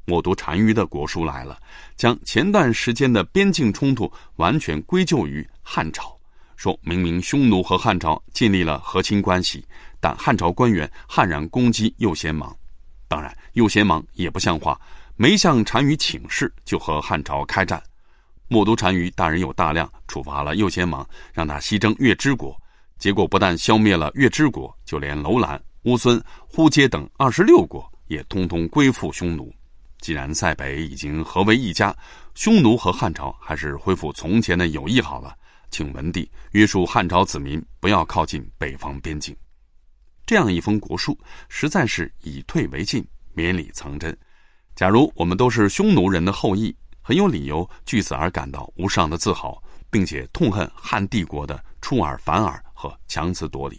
[0.07, 1.57] 默读单于的国书来了，
[1.95, 6.19] 将前段时间的边境冲突完全归咎于汉朝，
[6.57, 9.65] 说明明匈奴和汉朝建立了和亲关系，
[10.01, 12.57] 但汉朝官员悍然攻击右贤王。
[13.07, 14.81] 当然，右贤王也不像话，
[15.17, 17.81] 没向单于请示就和汉朝开战。
[18.49, 22.60] 默读单于大人有大量，处罚了右贤王，让他西征月支国，
[23.01, 29.51] 结果不但消灭了月支国，就连楼兰、乌孙、呼阶等二十六国也通通归附匈奴。
[30.01, 31.97] 既然塞北已经合为一家，
[32.35, 35.35] 匈奴和汉朝还是恢复从前的友谊好了。
[35.71, 39.35] 请文帝约束汉朝子民不要靠近北方边境。
[40.27, 44.15] 这样一封国书，实在是以退为进，绵里藏针。
[44.77, 53.79] 假如我们都是匈奴人的后裔，很有理由据此而感到无上的自豪，并且痛恨汉帝国的出尔反尔和强词夺理。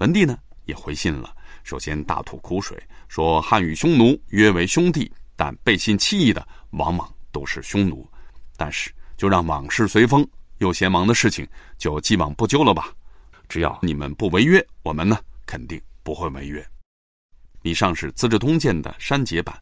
[0.00, 5.10] 文帝呢，也回信了，首先大吐苦水，说汉与匈奴约为兄弟。
[5.34, 8.06] 但背信弃义的往往都是匈奴，
[8.54, 12.92] 但是就让往事随风，右贤王的事情就既往不咎了吧？
[13.48, 16.62] 只要你们不违约，我们呢肯定不会违约。
[17.62, 19.58] 以上是《资治通鉴》的删节版，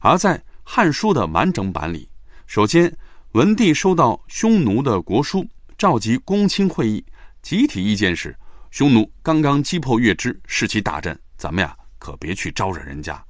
[0.00, 2.06] 而在《汉书》的完整版里，
[2.46, 2.94] 首先
[3.30, 5.46] 文帝收到匈奴的国书，
[5.78, 7.02] 召集公卿会议，
[7.42, 8.34] 集体意见是：
[8.70, 13.22] 匈奴刚刚击破月支，士气大振，咱们呀可别去招惹人家。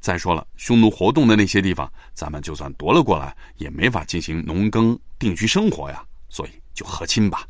[0.00, 6.02] 再说了，匈奴活动的那些地方，咱们就算夺了过来，也没法进行农耕定居生活呀。
[6.28, 7.46] 所以就和亲吧。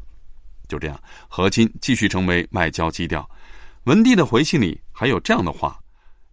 [0.69, 3.27] 就这样，和亲继续成为外交基调。
[3.85, 5.79] 文帝的回信里还有这样的话：“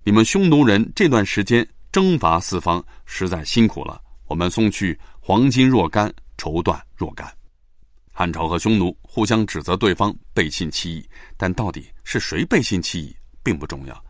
[0.04, 4.02] 你们匈奴人这段时间征伐四方，实在辛苦了。
[4.26, 7.32] 我们送去黄金若干，绸缎若干。”
[8.20, 14.04] 汉朝和匈奴互相指责对方背信弃义，但到底是谁背信弃义，并不重要。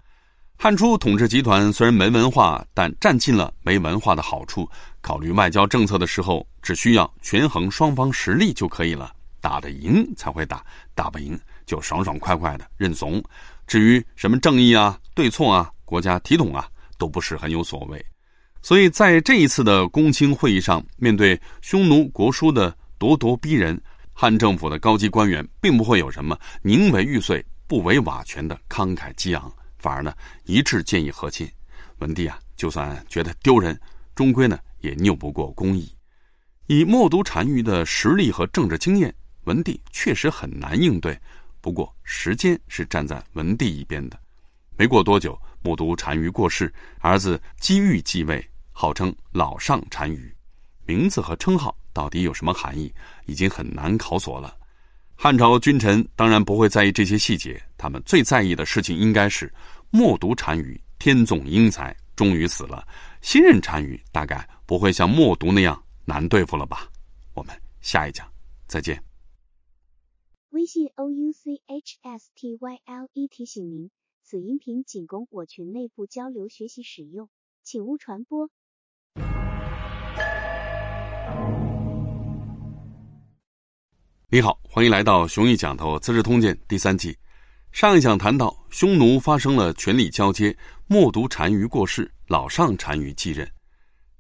[0.58, 4.67] 汉初统治集团虽然没文化，但占尽了没文化的好处。
[5.00, 9.13] 考虑外交政策的时候，只需要权衡双方实力就可以了。
[9.41, 13.24] 打得赢才会打，打不赢就爽爽快快的认怂。
[13.67, 16.67] 至于什么正义啊、对错啊、国家体统啊，
[16.98, 18.04] 都不是很有所谓。
[18.63, 23.80] 所以在这一次的公卿会议上，面对匈奴国书的咄咄逼人，
[24.21, 29.49] 汉政府的高级官员并不会有什么宁为玉碎不为瓦全的慷慨激昂。
[29.77, 31.49] 反而呢，一致建议和亲。
[31.99, 33.79] 文帝啊，就算觉得丢人，
[34.13, 35.89] 终归呢也拗不过公义。
[36.67, 41.17] 以默读单于的实力和政治经验，文帝确实很难应对。
[41.62, 44.19] 不过时间是站在文帝一边的。
[44.75, 50.29] 没过多久，默读单于过世，儿子姬玉继位，号称老上单于。
[50.86, 52.91] 名字和称号到底有什么含义，
[53.29, 54.57] 已经很难考索了。
[55.15, 59.53] 汉朝君臣当然不会在意这些细节，他们最在意的事情应该是
[59.91, 62.87] 默读单于天纵英才，终于死了。
[63.21, 66.89] 新任单于大概不会像默读那样难对付了吧？
[67.33, 68.25] 我们下一讲
[68.65, 69.01] 再见。
[70.51, 73.91] 微信 o u c h s t y l e 提醒您，
[74.23, 77.29] 此音频仅供我群内部交流学习使用，
[77.61, 78.49] 请勿传播。
[84.31, 87.17] 你好，欢迎来到《雄毅讲透资治通鉴》第三季。
[87.71, 90.55] 上一讲谈到，匈奴发生了权力交接，
[90.86, 93.51] 默读单于过世，老上单于继任。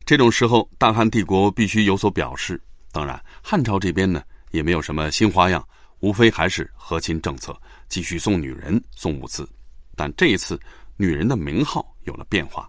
[0.05, 2.59] 这种时候，大汉帝国必须有所表示。
[2.91, 5.63] 当然，汉朝这边呢，也没有什么新花样，
[5.99, 7.55] 无非还是和亲政策，
[7.87, 9.47] 继续送女人、送物资。
[9.95, 10.59] 但这一次，
[10.97, 12.63] 女人的名号有了变化。《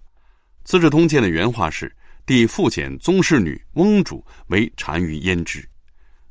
[0.63, 1.91] 资治通鉴》的原话是
[2.27, 5.67] ：“帝复遣宗室女翁主为单于胭脂。”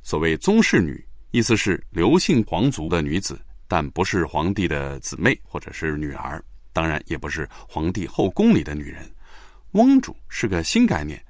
[0.09, 6.43] 所谓宗室女，意思是刘姓皇族的女子，但不是皇帝的姊妹或者是女儿，
[6.73, 9.07] 当然也不是皇帝后宫里的女人。
[9.73, 11.23] 翁主是个新概念，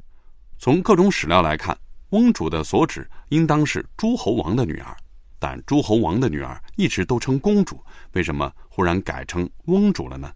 [0.60, 1.78] 从各种史料来看，
[2.12, 4.96] 翁主的所指应当是诸侯王的女儿，
[5.40, 10.32] 但诸侯王的女儿一直都称公主，为什么忽然改成翁主了呢？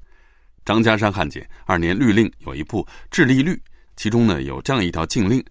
[0.65, 3.51] 张家山汉简二年律令有一部《治吏律》，
[3.95, 5.41] 其中呢有这样一条禁令。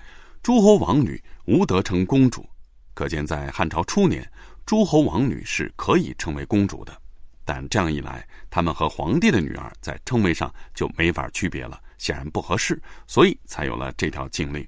[0.43, 2.47] 诸侯王女无得称公主。
[2.95, 4.30] 可见，在汉朝初年，
[4.66, 6.97] 诸侯王女是可以称为公主的。
[7.45, 14.66] 但这样一来，他们和皇帝的女儿在称谓上就没法区别了，显然不合适，所以才有了这条禁令。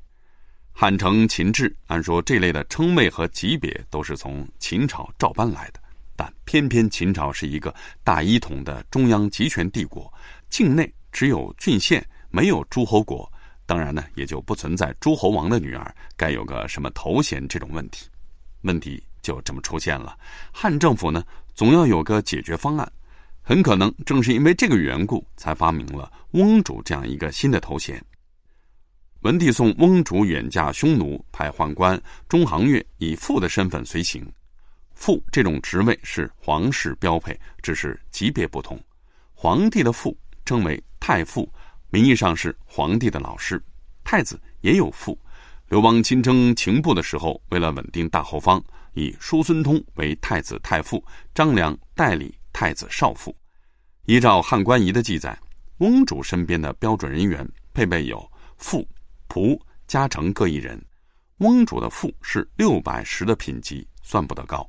[0.72, 5.78] 汉承秦制，按说这类的称谓和级别都是从秦朝照搬来的，
[6.16, 7.72] 但偏偏秦朝是一个
[8.02, 10.12] 大一统的中央集权帝国，
[10.50, 13.30] 境内只有郡县，没有诸侯国，
[13.66, 18.08] 当然呢，也就不存在诸侯王的女儿该有个什么头衔这种问题。
[18.64, 20.18] 问题就这么出现了，
[20.52, 21.24] 汉政府呢？
[21.54, 22.92] 总要有个解决方案，
[23.40, 28.04] 很可能正是因为这个缘故，才发明了翁主这样一个新的头衔。
[29.20, 34.26] 文帝送翁主远嫁匈奴，派宦官中行月以父的身份随行。
[34.94, 38.78] 父这种职位是皇室标配，只是级别不同。
[39.32, 41.48] 皇帝的父称为太傅，
[41.90, 43.62] 名义上是皇帝的老师。
[44.02, 45.18] 太子也有父。
[45.74, 48.62] 刘邦亲征秦部的时候，为了稳定大后方。
[48.92, 51.04] 以叔孙通为太子太傅，
[51.34, 53.36] 张良代理太子少傅。
[54.04, 55.36] 依照汉官仪的记载，
[55.78, 58.24] 翁主身边的标准人员配备有
[58.56, 58.86] 傅、
[59.28, 60.80] 仆、家丞各一人。
[61.38, 64.64] 翁主的傅是六百石的品级，算不得高。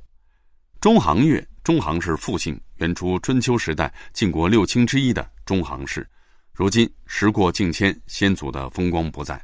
[0.80, 6.04] 中行月，中行是复姓，原出春秋时代晋国六卿之一的中行氏。
[6.52, 9.40] 如今时过境迁，先祖的风光不再，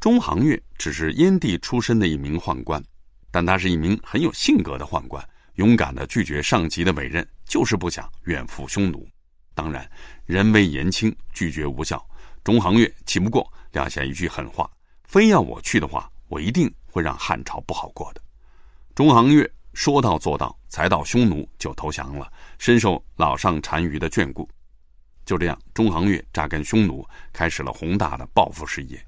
[0.00, 2.82] 中行月只是燕地出身的一名宦官。
[3.30, 5.24] 但他是一名很有性格的宦官，
[5.54, 9.06] 勇敢的拒绝上级的委任，就是不想远赴匈奴。
[9.54, 9.88] 当然，
[10.26, 12.04] 人微言轻，拒绝无效。
[12.42, 14.68] 中行月气不过，撂下一句狠话
[15.06, 18.20] ：“非要我去的话，我一定会让汉朝不好过的。”
[18.96, 24.48] 中行月说到做到，才到匈奴就投降了，深受老上单于的眷顾。
[25.24, 29.00] 就这样，中行月扎根匈奴，开始了宏大的报复事业。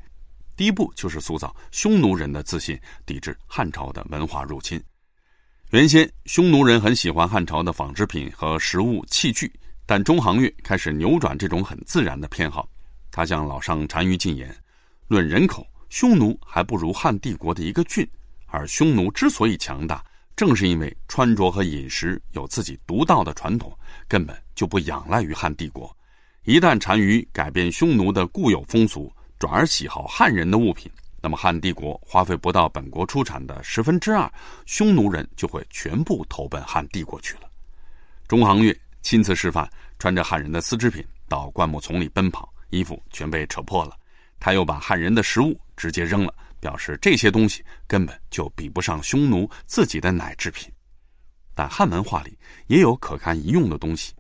[0.63, 4.81] 第一步就是塑造匈奴人的自信，抵制汉朝的文化入侵。
[5.71, 9.53] 原先匈奴人很喜欢汉朝的纺织品和食物器具，
[9.87, 12.69] 但中行月开始扭转这种很自然的偏好。
[13.11, 14.57] 他向老上单于进言：
[15.09, 18.09] 论人口，匈奴还不如汉帝国的一个郡。
[18.47, 20.01] 而匈奴之所以强大，
[20.37, 25.93] 正是因为穿着和饮食有自己独到的传统，根本就不仰赖于汉帝国。
[26.45, 29.13] 一旦单于改变匈奴的固有风俗，
[29.43, 30.89] 转而喜好汉人的物品，
[31.21, 34.33] 那么汉帝国花费不到本国出产的十分之二，
[34.67, 37.51] 匈奴人就会全部投奔汉帝国去了。
[38.29, 39.69] 中行月亲自示范，
[39.99, 43.97] 穿着汉人的丝织品到灌木丛里奔跑，衣服全被扯破了。
[44.39, 50.71] 他又把汉人的食物直接扔了，表示这些东西根本就比不上匈奴自己的奶制品。
[51.53, 52.39] 但汉文化里
[52.69, 54.13] 也有可堪一用的东西。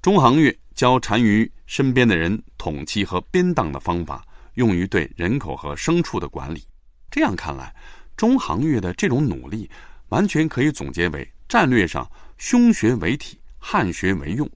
[0.00, 4.24] 中行月教单于身边的人统计和编档的方法。
[4.54, 6.64] 用于对人口和牲畜的管理，
[7.10, 7.74] 这样看来，
[8.16, 9.70] 中行月的这种努力，
[10.08, 14.46] 完全可以总结为战略上匈学为体，汉学为用；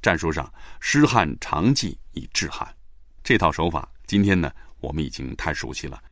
[0.00, 2.66] 战术上师汉长技以制汉。
[3.24, 6.02] 这套手法，今天呢，我们已经太熟悉了。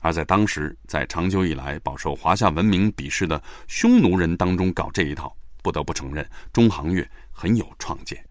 [0.00, 8.22] 而在当时，在长久以来饱受华夏文明鄙视的匈奴人当中搞这一套，不得不承认，中行月很有创建。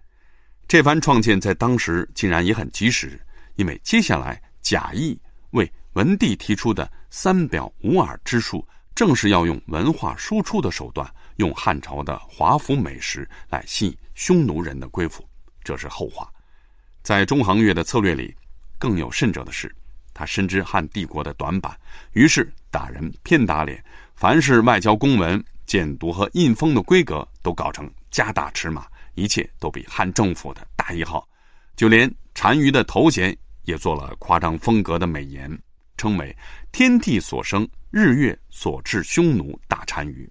[0.67, 3.19] 这番创建在当时竟然也很及时。
[3.55, 5.17] 因为接下来贾谊
[5.51, 15.27] 为文帝提出的三表五耳之术，正是要用文化输出的手段，用汉朝的华服美食来吸引匈奴人的归附。
[15.63, 16.29] 这是后话。
[17.01, 18.35] 在中行月的策略里，
[18.77, 19.73] 更有甚者的是，
[20.13, 21.77] 他深知汉帝国的短板，
[22.13, 23.83] 于是打人偏打脸，
[24.15, 31.27] 凡是外交公文、简牍和印封的规格都搞成加大尺码，一切都比汉政府的大一号，
[31.75, 33.37] 就连单于的头衔。
[33.65, 35.51] 也做了夸张风格的美言，
[35.97, 36.35] 称为
[36.71, 40.29] “天地所生，日月所至，匈奴大单于”。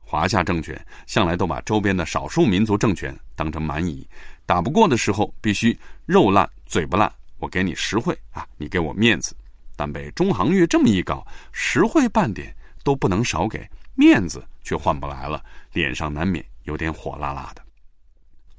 [0.00, 4.06] 华夏政权向来都把周边的少数民族政权当成蛮夷，
[4.46, 9.34] 打不过的时候必须肉烂嘴不烂，我给你实惠啊，你给我面子。
[9.76, 12.54] 但被中行月这么一搞，实惠半点
[12.84, 15.42] 都不能少给，面子却换不来了，
[15.72, 17.63] 脸上难免有点火辣辣的。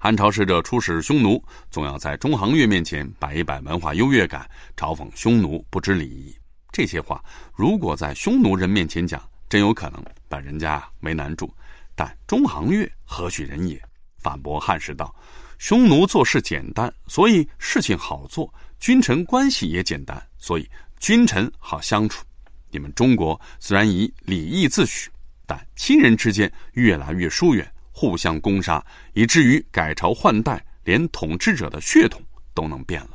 [0.05, 4.47] 汉朝使者出使匈奴，总要在中行月面前摆一摆文化优越感，
[4.77, 6.31] 嘲讽匈奴不知礼仪。
[6.71, 7.25] 这些话
[7.55, 11.51] 如果在匈奴人面前讲，真有可能把人家为难住。
[11.95, 13.81] 但中行月何许人也？
[14.19, 15.11] 反驳汉使道
[15.57, 18.47] ：“匈奴做事简单，所以事情好做；
[18.79, 22.23] 君臣关系也简单，所以君臣好相处。
[22.69, 25.07] 你们中国虽然以礼义自诩，
[25.47, 27.67] 但亲人之间越来越疏远。”
[27.97, 32.21] 互相攻杀，以至于改朝换代，连统治者的血统
[32.53, 33.11] 都能变了。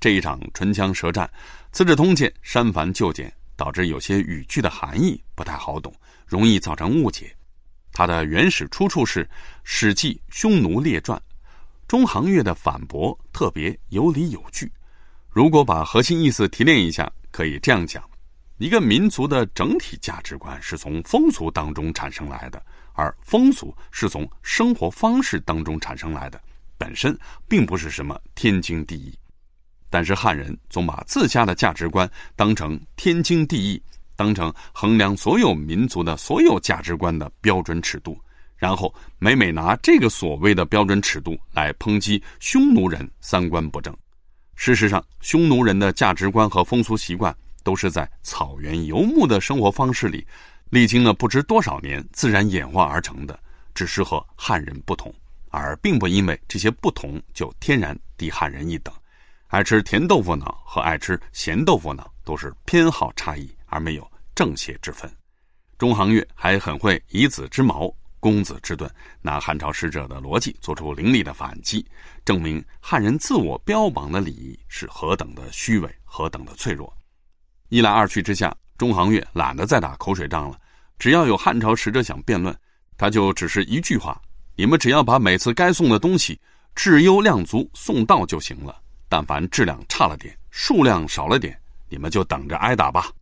[0.00, 1.26] 这一场唇枪舌战，
[1.70, 5.94] 《资治通鉴》删繁就简，导致有些语句的含义不太好懂，
[6.26, 7.36] 容易造成误解。
[7.92, 9.22] 它的原始出处是
[9.64, 11.18] 《史记·匈奴列传》，
[11.86, 14.72] 中行月的反驳特别有理有据。
[15.28, 18.02] 如果把核心意思提炼一下，可以这样讲：
[18.56, 22.64] 一个民族的整体价值观是从风俗当中产生来的，
[23.00, 26.38] 而风俗是从生活方式当中产生来的，
[26.76, 29.18] 本身并不是什么天经地义。
[29.88, 33.82] 但是汉人总把自家的价值观当成天经地义，
[34.16, 38.20] 当成衡量所有民族的所有价值观的标准尺度，
[38.56, 43.96] 然后每每拿这个所谓的标准尺度来抨击匈奴人三观不正。
[44.54, 47.34] 事实上，匈奴人的价值观和风俗习惯
[47.64, 50.24] 都是在草原游牧的生活方式里，
[50.70, 53.38] 历经了不知多少年自然演化而成的，
[53.74, 55.12] 只是和汉人不同，
[55.48, 58.94] 而并不因为这些不同就天然低汉人一等。
[59.48, 65.10] 爱吃甜豆腐脑和爱吃咸豆腐脑都是偏好差异，而没有正邪之分。
[65.76, 67.92] 中行月还很会以子之矛。
[68.20, 68.88] 公子之盾，
[69.22, 71.84] 拿汉朝使者的逻辑做出凌厉的反击，
[72.22, 76.94] 证明汉人自我标榜的礼仪是何等的虚伪，何等的脆弱。
[77.70, 80.58] 一来二去之下，中行月懒得再打口水仗了。
[80.98, 82.56] 只要有汉朝使者想辩论，
[82.96, 84.18] 他就只是一句话：
[84.56, 86.40] 你们只要把每次该送的东西
[86.74, 88.80] 质优量足送到就行了。
[89.06, 91.54] 但凡质量差了点，数量少了点，
[91.90, 93.12] 你们就等着挨打吧。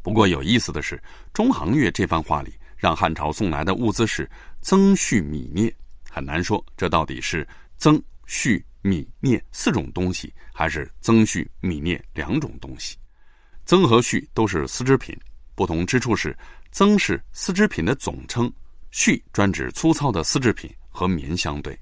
[0.00, 0.98] 不过有意思的是，
[1.34, 2.54] 中行月这番话里。
[2.78, 4.30] 让汉朝送来的物资是
[4.62, 5.70] 曾、胥、米、聂，
[6.08, 12.96] 很难说这到底是曾、胥、米、聂四种东西，还是曾、胥、米、聂两种东西。
[13.68, 15.14] 曾和胥都是丝织品，
[15.54, 16.34] 不同之处是
[16.72, 18.50] 曾是丝织品的总称，
[18.90, 21.78] 胥专指粗糙的丝织品，和棉相对。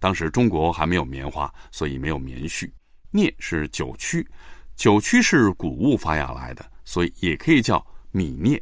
[0.00, 2.68] 当时中国还没有棉花，所以没有棉絮。
[3.12, 4.26] 镍是酒曲，
[4.74, 8.60] 酒曲是谷物发芽来的，所以也可以叫米镍。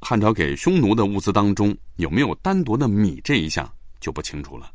[0.00, 4.70] 汉朝给匈奴的物资当中有没有单独的米这一项就不清楚了。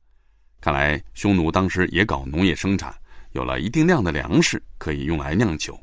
[0.59, 2.93] 看来匈奴当时也搞农业生产，
[3.31, 5.81] 有了一定量的粮食可以用来酿酒。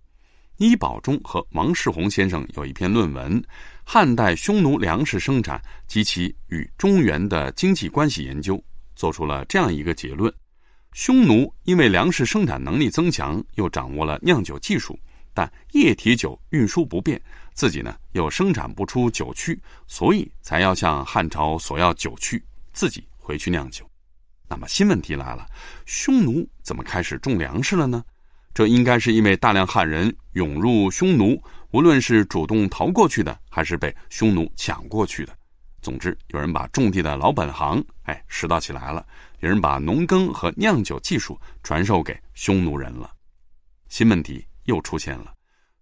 [0.58, 3.40] 伊保中和王世宏先生有一篇论文
[3.84, 8.56] 《汉代匈奴粮食生产及其与中原的经济关系研究》，
[8.96, 10.32] 做出了这样一个结论：
[10.92, 14.98] 匈奴因为粮食生产能力增强，又掌握了酿酒技术。
[15.32, 17.22] 但液体酒运输不便，
[17.54, 23.88] 自己呢又生产不出酒曲，所以才要向汉朝索要酒曲，自己回去酿酒。
[24.48, 25.46] 那么新问题来了：
[25.86, 28.04] 匈奴怎么开始种粮食了呢？
[28.54, 31.40] 这应该是因为大量汉人涌入匈奴，
[31.70, 35.32] 无论是主动逃过去的，还是被匈奴抢过去的。
[35.80, 39.06] 总之，有人把种地的老本行哎拾到起来了，
[39.40, 43.10] 有人把农耕和酿酒技术传授给匈奴人了。
[43.88, 44.44] 新问题。
[44.68, 45.32] 又出现了，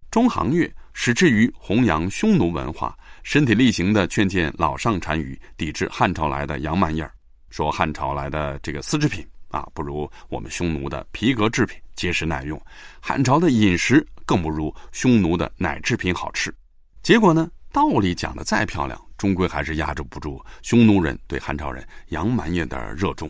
[0.09, 7.11] 中行月始至于弘扬匈奴文化，身体力行的劝谏老上单于抵制汉朝来的洋玩意儿，
[7.49, 12.57] 说汉朝来的这个丝织品啊，不如我们匈奴的皮革制品结实耐用；
[13.01, 16.55] 汉朝的饮食更不如匈奴的奶制品好吃。
[17.03, 23.29] 结果呢，道理讲的再漂亮，终归还是压制不住匈奴人对汉朝人洋玩意的热衷。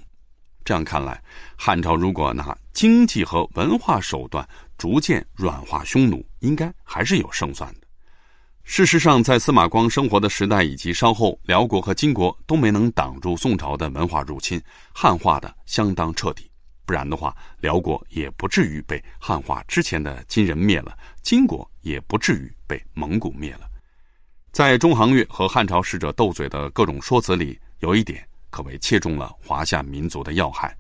[0.64, 1.24] 这样看来，
[1.58, 4.48] 汉朝如果拿经济和文化手段
[4.78, 7.88] 逐渐软化匈奴，应该还是有胜算的。
[8.66, 14.62] 事实上，在司马光生活的时代以及稍后辽国和金国都没能挡住宋朝的文化入侵，
[14.94, 16.52] 汉化的相当彻底。
[16.88, 23.70] 不然的话，辽国也不至于被汉化之前的金人灭了，金国也不至于被蒙古灭了。
[24.54, 28.26] 在中行月和汉朝使者斗嘴的各种说辞里，有一点。
[28.50, 30.76] 可谓切中了华夏民族的要害。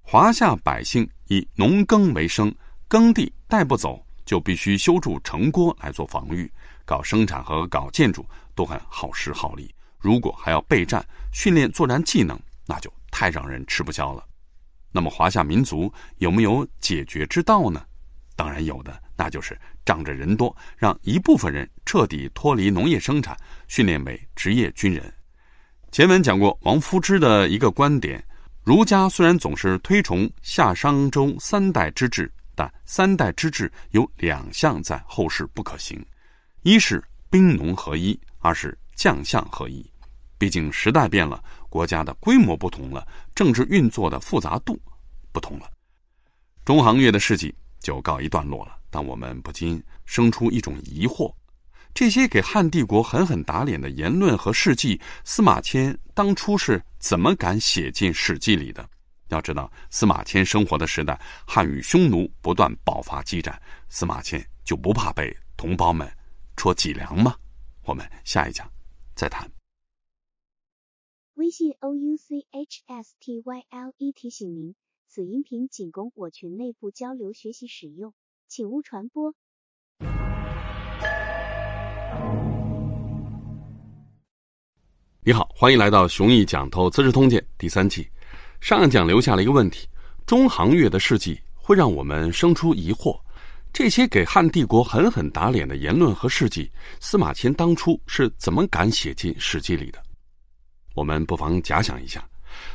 [0.00, 2.52] 华夏百姓以农耕为生，
[2.88, 6.50] 耕地带不走，就必须修筑城郭来做防御。
[6.86, 14.24] 搞生产和搞建筑都很耗时耗力，如果还要备战、训练作战技能，那就太让人吃不消了。
[14.96, 17.84] 那么华夏民族有没有解决之道呢？
[18.36, 23.36] 当然有的，那就是仗着人多，让一部分人彻底脱离农业生产，
[23.66, 25.12] 训练为职业军人。
[25.90, 28.24] 前文讲过王夫之的一个观点：
[28.62, 36.00] 儒家虽然总是推崇夏商周三代之治，但三代之治有两项在后世不可行，
[36.62, 39.84] 一是兵农合一，二是将相合一。
[40.36, 41.42] 毕竟时代变了，
[41.74, 43.04] 国家的规模不同了，
[43.34, 44.80] 政治运作的复杂度
[45.32, 45.68] 不同了。
[46.64, 51.34] 中行月的事迹就告一段落了，但我们不禁生出一种疑惑。
[51.92, 58.88] 这些给汉帝国狠狠打脸的言论和事迹，司马迁当初是怎么敢写进《史记》里的？
[59.30, 66.08] 要知道，司马迁生活的时代，汉与匈奴不断爆发激战，司马迁就不怕被同胞们
[66.56, 67.34] 戳脊梁吗？
[67.82, 68.64] 我们下一讲
[69.16, 69.53] 再谈。
[71.34, 74.76] 微信 o u c h s t y l e 提醒您，
[75.08, 78.14] 此音频仅供我群内部交流学习使用，
[78.46, 79.34] 请勿传播。
[85.24, 88.06] 你好，欢迎来到熊毅讲透《资治通鉴》第三季。
[88.60, 89.88] 上一讲留下了一个问题：
[90.24, 93.20] 中行月的事迹会让我们生出疑惑。
[93.72, 96.70] 这些给汉帝国狠狠打脸的言论和事迹，
[97.00, 100.00] 司马迁当初是怎么敢写进《史记》里的？
[100.94, 102.24] 我们不妨假想一下，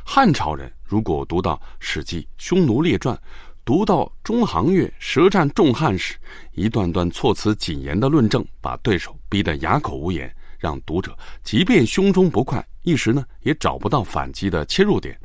[0.05, 3.15] 汉朝人如果读到《史记·匈奴列传》，
[3.63, 6.15] 读到中行月舌战众汉时，
[6.51, 10.34] 一段段措辞谨严的论证，把对手逼得哑口无言。
[10.57, 15.17] 让读者即便胸中不快，一时呢也找不到反击的切入点。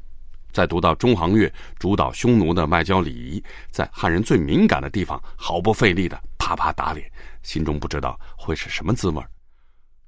[0.52, 3.42] 再读到中行月主导匈奴的外交礼仪，
[3.72, 7.10] 在汉人最敏感的地方毫不费力的啪啪打脸，
[7.42, 9.20] 心中不知道会是什么滋味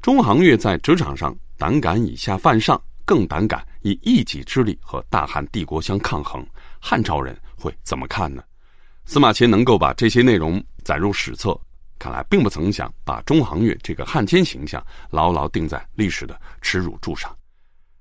[0.06, 6.46] 中行月在职场上胆敢以下犯上，更胆敢以一己之力和大汉帝国相抗衡，
[6.78, 8.40] 汉朝人会怎么看呢？
[9.04, 11.60] 司马迁能够把这些内容载入史册。
[11.98, 14.80] 看来并不曾想把中行月这个汉奸形象
[15.10, 17.36] 牢牢钉在历史的耻辱柱上。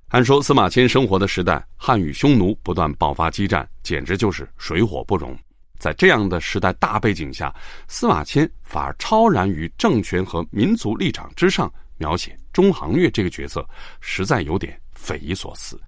[0.10, 5.36] 按说司马迁生活的时代，汉与匈奴不断爆发激战，简直就是水火不容。
[5.80, 7.52] 在这样的时代大背景下，
[7.88, 13.68] 司马迁反而超然于政权和民族立场之上，描写中行月这个角色，
[14.02, 15.80] 实在有点匪夷所思。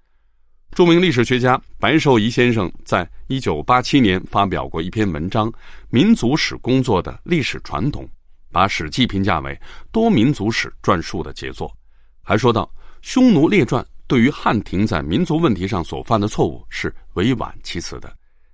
[0.71, 5.49] 著名历史学家白寿仪先生在一九八七年发表过一篇文章
[5.89, 8.03] 《民族史工作的历史传统》，
[8.51, 9.59] 把《史记》评价为
[9.91, 11.75] 多民族史传述的杰作，
[12.21, 12.63] 还说到
[13.01, 18.13] 《匈奴列传》对于汉廷在民族问题上所犯的错误是委婉其词的，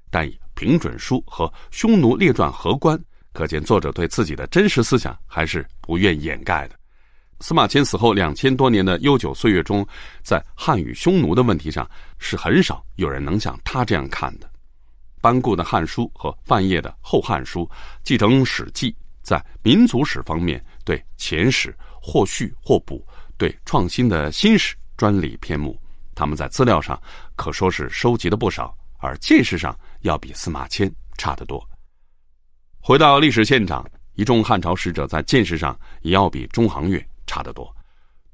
[0.10, 2.98] 但以平准书和《匈奴列传》合观，
[3.34, 6.76] 可见作者对自己的真实思想还是不愿掩盖的。
[7.44, 9.86] 司马迁死后两千多年的悠久岁月中，
[10.22, 11.86] 在汉与匈奴的问题上，
[12.18, 14.50] 是很少有人能像他这样看的。
[15.20, 17.66] 班固的《汉书》和范晔的《后汉书》，
[18.02, 18.92] 继承《史记》，
[19.24, 25.78] 在民族史方面对前史或续或补，对创新的新史专理篇目。
[26.16, 26.98] 他们在资料上
[27.36, 31.62] 可说是收集的不少，而见识上要比司马迁差得多。
[32.80, 37.06] 回到历史现场，一众汉朝使者在见识上也要比中行月。
[37.26, 37.74] 差得多，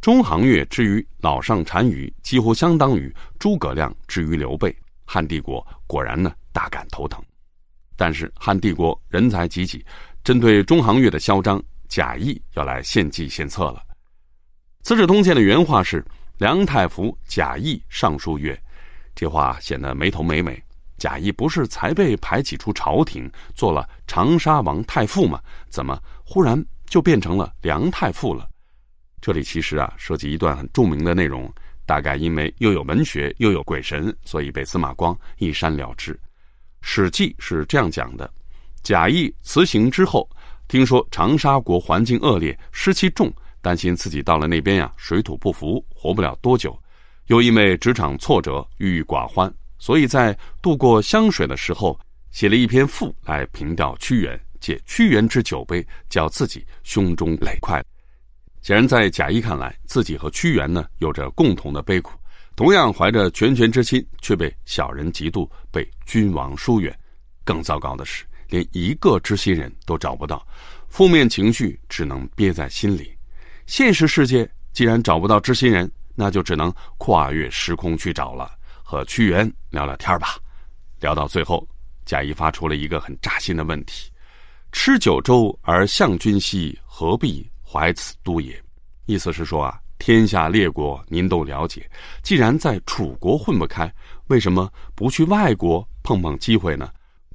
[0.02, 4.76] 中行月之于老上单于，几乎相当于诸葛亮之于刘备。
[5.06, 7.24] 汉帝国果然呢大感头疼，
[7.96, 9.84] 但是汉帝国人才济济，
[10.24, 13.84] 针对中行月的嚣张，贾谊要来献计献策了。
[14.86, 16.06] 《资治通鉴》的原话是
[16.38, 18.60] ：“梁太傅贾谊上书曰。”
[19.16, 20.64] 这话显得没头没尾。
[20.98, 25.42] 贾谊不是才被排挤出朝廷，做了长沙王太傅吗？
[25.70, 28.49] 怎么忽然就变成了梁太傅了？
[29.22, 31.52] 这里其实啊涉及一段很著名的内容，
[31.86, 36.14] 大概因为又有文学又有鬼神，所以被司马光一删了之。
[36.82, 38.32] 《史记》是这样讲的：
[38.84, 40.30] 贾谊辞行之后，
[40.68, 46.78] 听说长沙国环境恶劣，湿气重，担心自己到了那边呀水土不服，活不了多久。
[47.28, 52.00] 又因为职场挫折，郁郁寡欢，所以在渡过湘水的时候，
[52.32, 57.84] 写了一篇赋来凭吊屈原，借屈原之酒杯，叫自己胸中累快。
[58.62, 62.12] 显然，在贾谊看来，自己和屈原呢有着共同的悲苦，
[62.56, 66.98] 同样怀着拳拳之心，却被小人嫉妒，被君王疏远。
[67.46, 70.46] 更糟糕的是，连一个知心人都找不到，
[70.88, 73.18] 负面情绪只能憋在心里。
[73.66, 78.52] 现实世界既然找不到知心人，那就只能跨越时空去找了，
[78.84, 80.38] 和屈原聊聊天吧。
[81.00, 81.66] 聊到最后，
[82.06, 84.12] 贾谊发出了一个很扎心的问题
[84.74, 88.60] ：“吃九州而向君兮，何必？”怀此都也，
[89.06, 91.88] 意思是说啊，天下列国您都了解，
[92.24, 93.94] 既然在楚国混不开，
[94.26, 96.92] 为什么不去外国碰碰机会呢？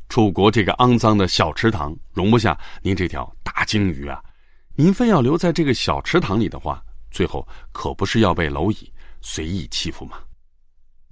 [0.08, 4.20] 楚国这个肮脏的小池塘容不下您这条大鲸鱼啊！
[4.74, 6.82] 您非要留在这个小池塘里的话，
[7.12, 10.18] 最后可不是要被蝼蚁随意欺负吗？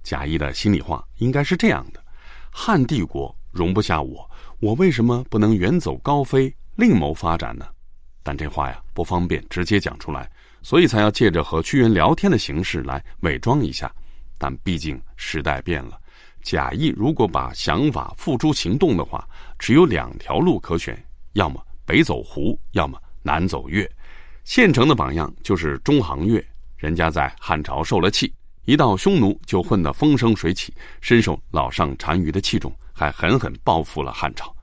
[0.03, 2.03] 贾谊的心里话应该是这样的：
[2.51, 7.65] 汉帝国容不下我，我为什么不能远走高飞，另谋发展呢？
[8.23, 10.29] 但这话呀不方便直接讲出来，
[10.61, 13.93] 所以才要借着和屈原聊天的形式来伪装一下。
[14.37, 15.99] 但毕竟时代变了，
[16.41, 19.27] 贾谊如果把想法付诸行动的话，
[19.59, 20.97] 只有两条路可选：
[21.33, 23.89] 要么北走胡，要么南走越。
[24.43, 26.45] 现成的榜样就是中行月，
[26.77, 28.33] 人家在汉朝受了气，
[28.65, 34.53] 一到匈奴就混得风生水起，深受老上单于的器重，还狠狠报复了汉朝。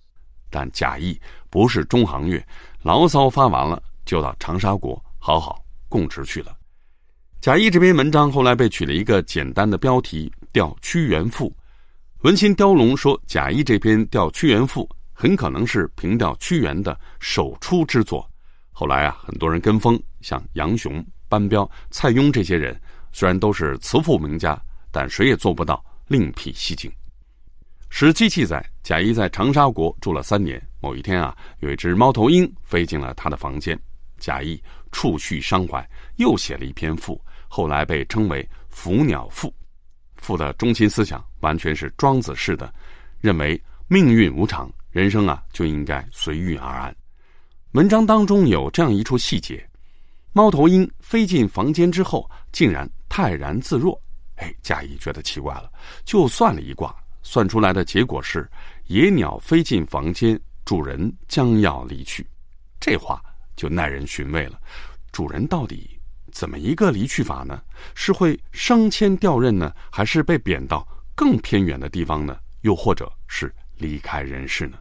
[0.50, 2.44] 但贾谊不是中行月。
[2.82, 6.56] 牢骚发完了，就到长沙国好好供职去了。
[7.40, 11.50] 贾谊这篇文章后来被取了一个简单的标题《吊屈原赋》。
[12.22, 18.26] 文心雕龙说，贾谊这篇《吊屈原赋》很可能是凭吊屈原的首出之作。
[18.72, 22.78] 后来啊，很多人跟风，像杨雄、班彪、蔡邕这些人，
[23.12, 24.58] 虽然都是词赋名家，
[24.90, 26.90] 但谁也做不到另辟蹊径。
[27.92, 30.60] 史记记载，贾谊在长沙国住了三年。
[30.80, 33.78] 某一天啊，有一只猫头鹰飞进了他的房间，
[34.16, 34.62] 贾谊
[34.92, 35.86] 触绪伤怀，
[36.16, 39.48] 又写了一篇赋，后来被称为《伏鸟赋》。
[40.16, 42.72] 赋的中心思想完全是庄子式的，
[43.20, 46.94] 认为命运无常，人生啊就应该随遇而安。
[47.72, 49.68] 文章当中有这样一处细节：
[50.32, 54.00] 猫头鹰飞进房间之后，竟然泰然自若。
[54.36, 55.70] 哎，贾谊觉得奇怪了，
[56.04, 56.96] 就算了一卦。
[57.22, 58.48] 算出来的结果是：
[58.86, 62.26] 野鸟飞进房间，主人将要离去。
[62.80, 63.22] 这话
[63.54, 64.58] 就耐人寻味了。
[65.12, 66.00] 主人到底
[66.32, 67.62] 怎么一个离去法呢？
[67.94, 72.38] 是会升迁调任呢，还是被贬到更偏远的地方呢？
[72.62, 74.78] 又或者是离开人世呢？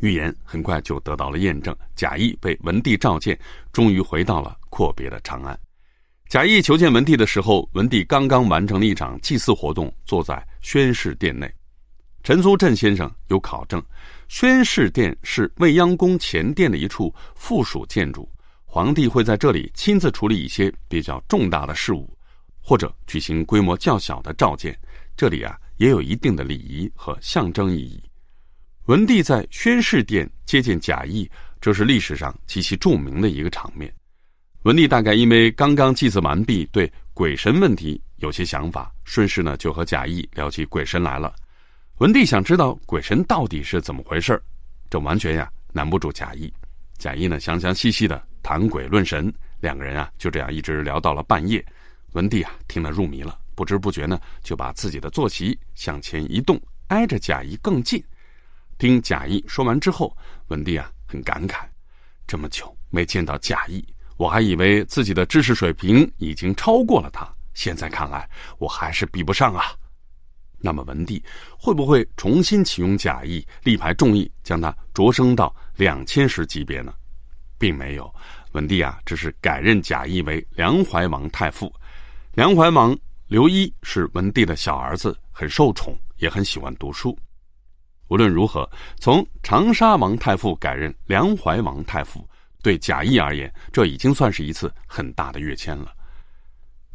[0.00, 1.76] 预言很快就得到了验证。
[1.94, 3.38] 贾谊被文帝召见，
[3.72, 5.58] 终于回到了阔别的长安。
[6.32, 11.46] 贾谊求见文帝的时候，文帝刚刚完成了一场祭祀活动，坐在宣室殿内。
[12.22, 13.84] 陈苏镇先生有考证，
[14.28, 18.26] 宣室殿是未央宫前殿的一处附属建筑，
[18.64, 22.08] 皇帝会在这里亲自处理一些比较重大的事务，
[22.62, 24.74] 或者举行规模较小的召见。
[25.14, 28.02] 这里啊，也有一定的礼仪和象征意义。
[28.86, 31.30] 文帝在宣室殿接见贾谊，
[31.60, 33.94] 这是历史上极其著名的一个场面。
[34.62, 41.34] 文帝大概因为刚刚祭祀完毕，对鬼神问题有些想法，顺势呢就和贾谊聊起鬼神来了。
[41.98, 44.40] 文帝想知道鬼神到底是怎么回事
[44.88, 46.52] 这完全呀难不住贾谊。
[46.96, 51.64] 贾谊呢详详细细的谈鬼论神，两个人啊就这样一直聊到了半夜。
[52.12, 58.00] 文帝啊听得入迷了，不知不觉呢就把自己的坐骑向前一动，挨着贾谊更近。
[58.78, 60.16] 听贾谊说完之后，
[60.48, 61.64] 文帝啊很感慨，
[62.28, 63.84] 这么久没见到贾谊。
[64.22, 69.74] 我还以为自己的知识水平已经超过了他，现在看来我还是比不上啊。
[70.60, 71.20] 那么文帝
[71.58, 76.94] 会不会重新启用贾谊，力排众议，将他擢升到两千石级别呢？
[77.58, 78.14] 并没有，
[78.52, 81.74] 文帝啊，只是改任贾谊为梁怀王太傅。
[82.34, 82.96] 梁怀王
[83.26, 87.18] 刘一是文帝的小儿子，很受宠，也很喜欢读书。
[88.06, 88.70] 无论如何，
[89.00, 92.24] 从长沙王太傅改任梁怀王太傅。
[92.62, 95.92] 对贾谊而言，这已经算是一次很大的跃迁了。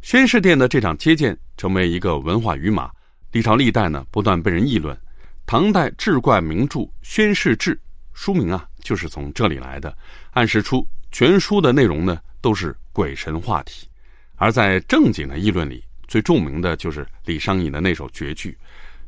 [0.02, 2.90] 宣室殿的这场接见成为一个文化语码，
[3.32, 4.98] 历朝历代呢不断被人议论。
[5.46, 7.76] 唐代志怪名著《宣室志》
[8.14, 9.96] 书名啊，就是从这里来的，
[10.32, 13.88] 暗示出全书的内容呢都是鬼神话题。
[14.36, 18.58] 而在正经的议论里，最著名的就是李商隐的那首绝句：“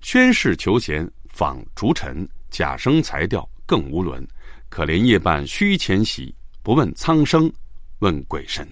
[0.01, 4.27] 宣室求贤访逐臣，假声才调更无伦。
[4.69, 7.51] 可怜夜半虚前席。”不问苍生，
[7.99, 8.67] 问鬼神，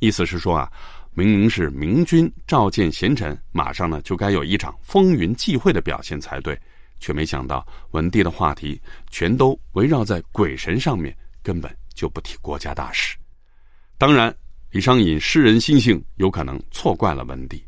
[0.00, 0.72] 意思是说啊，
[1.12, 6.58] 明明是明君召见贤臣，马上呢就该有一场风云际会的表现才对，
[7.00, 13.16] 却没想到文帝的话题全都围绕在鬼神上面，根本就不提国家大事。
[13.98, 14.34] 当然，
[14.70, 17.62] 李商隐诗人心性，有可能错怪了文帝。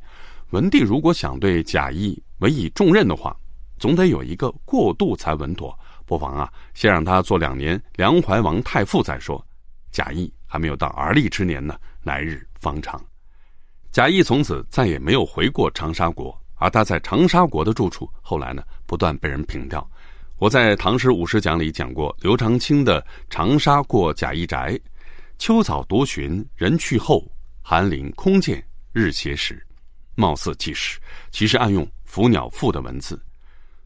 [0.51, 3.37] 文帝如果想对贾谊委以重任的话，
[3.79, 5.79] 总得有一个过渡才稳妥。
[6.07, 9.45] 不妨啊，先让他做两年梁怀王太傅再说。
[9.91, 13.03] 贾谊还没有到而立之年呢，来日方长。
[13.91, 19.89] 贾谊从此再也没有回过长沙国，而他在长沙国的住处，后来呢不断被人评掉。
[20.39, 24.73] 我在《唐诗五十讲》里讲过刘长卿的《长沙过贾谊宅》
[25.39, 27.31] ：“秋草独寻人去后，
[27.61, 29.61] 寒林空见日斜时。”
[30.17, 30.99] 貌似纪实，
[31.31, 33.21] 其实暗用《伏鸟赋》的文字。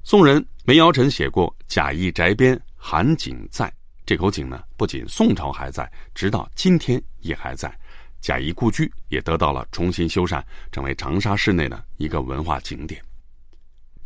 [0.03, 3.67] 宋人梅尧臣写过《贾谊宅边寒景在》。
[4.07, 7.75] 这口井呢，不仅宋朝还在，直到今天也还在。
[8.21, 10.43] 贾谊故居也得到了重新修缮，
[10.73, 13.03] 成为长沙市内的一个文化景点。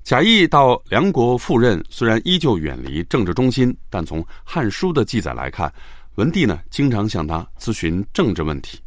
[0.03, 5.73] 贾谊到梁国赴任，虽然依旧远离政治中心，但从《汉书》的记载来看，
[6.15, 8.81] 文帝呢经常向他咨询政治问题，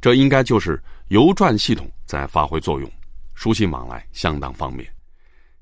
[0.00, 2.90] 这应该就是邮传系统在发挥作用，
[3.34, 4.88] 书信往来相当方便。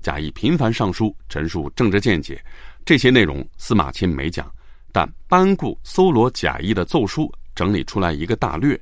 [0.01, 2.43] 贾谊频繁上书陈述政治见解，
[2.85, 4.51] 这些内容司马迁没讲。
[4.91, 8.79] 但班固搜罗贾谊的奏书，整理出来一个大略，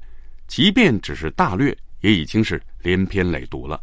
[0.47, 3.81] 即便只是大略，也已经是连篇累牍了。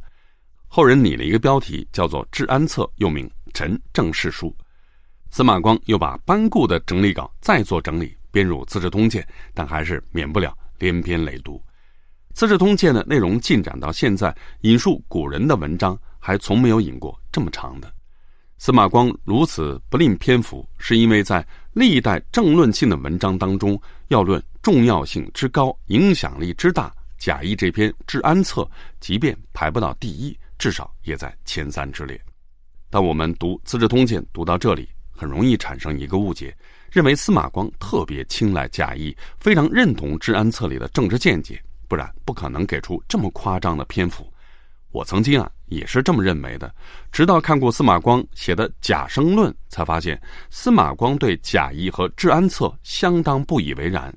[0.69, 4.49] 后人拟了一个标题，叫做《治安策》，又名《陈政事书》。
[5.31, 9.23] 司马光又把班固的整理稿再做整理，编入《资治通鉴》，
[9.55, 11.59] 但还是免不了连篇累牍。
[12.33, 17.93] 《资治通鉴》的内容进展到现在，引述古人的文章还从没有引过这么长的。
[18.59, 21.47] 司马光如此不吝篇幅，是因为在
[21.77, 28.63] 历代政论性的文章当中，要论重要性之高、影响力之大，贾谊这篇《治安策》，
[28.99, 32.19] 即便排不到第一，至少也在前三之列。
[32.89, 36.57] 但我们读《资治通鉴》读到这里，很容易产生一个误解，
[36.91, 44.27] 认为司马光特别青睐贾谊，非常认同《治安策》里的政治见解，不然不可能给出这么夸张的篇幅。
[44.91, 46.75] 我曾经啊也是这么认为的，
[47.13, 54.15] 直到看过司马光写的《贾生论》，才发现司马光对贾谊和《治安策》相当不以为然，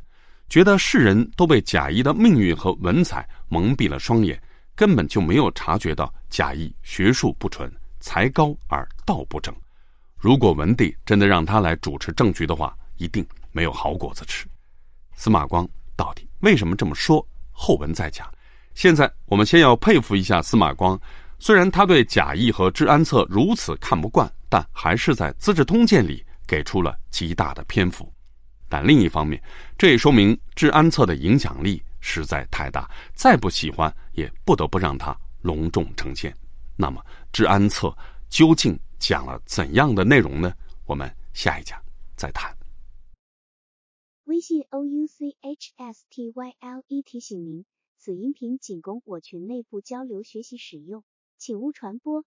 [0.48, 4.42] 觉得世人都被贾谊的命运和文采蒙蔽了双眼，
[4.76, 9.54] 根本就没有察觉到贾谊学术不纯，才高而道不正。
[10.16, 14.48] 如果文帝真的让他来主持政局的话，一定没有好果子吃。
[15.16, 15.68] 司马光
[15.98, 17.26] 到底为什么这么说？
[17.52, 18.30] 后文再讲。
[18.74, 21.00] 现在我们先要佩服一下司马光，
[21.38, 28.12] 虽然他对贾谊和治安策如此看不惯，但还是在《资治通鉴》里给出了极大的篇幅。
[28.70, 29.42] 但另一方面，
[29.78, 36.34] 这也说明治安策的影响力实在太大，再不喜欢也不得不让他隆重呈现。
[36.78, 37.04] 那么，
[37.34, 37.94] 治安策
[38.30, 40.54] 究竟讲了怎样的内容呢？
[40.86, 41.82] 我们下一讲
[42.16, 42.56] 再谈。
[44.26, 47.66] 微信 o u c h s t y l e 提醒您。
[48.02, 51.04] 此音频仅供我群内部交流学习使用，
[51.38, 52.24] 请勿传播。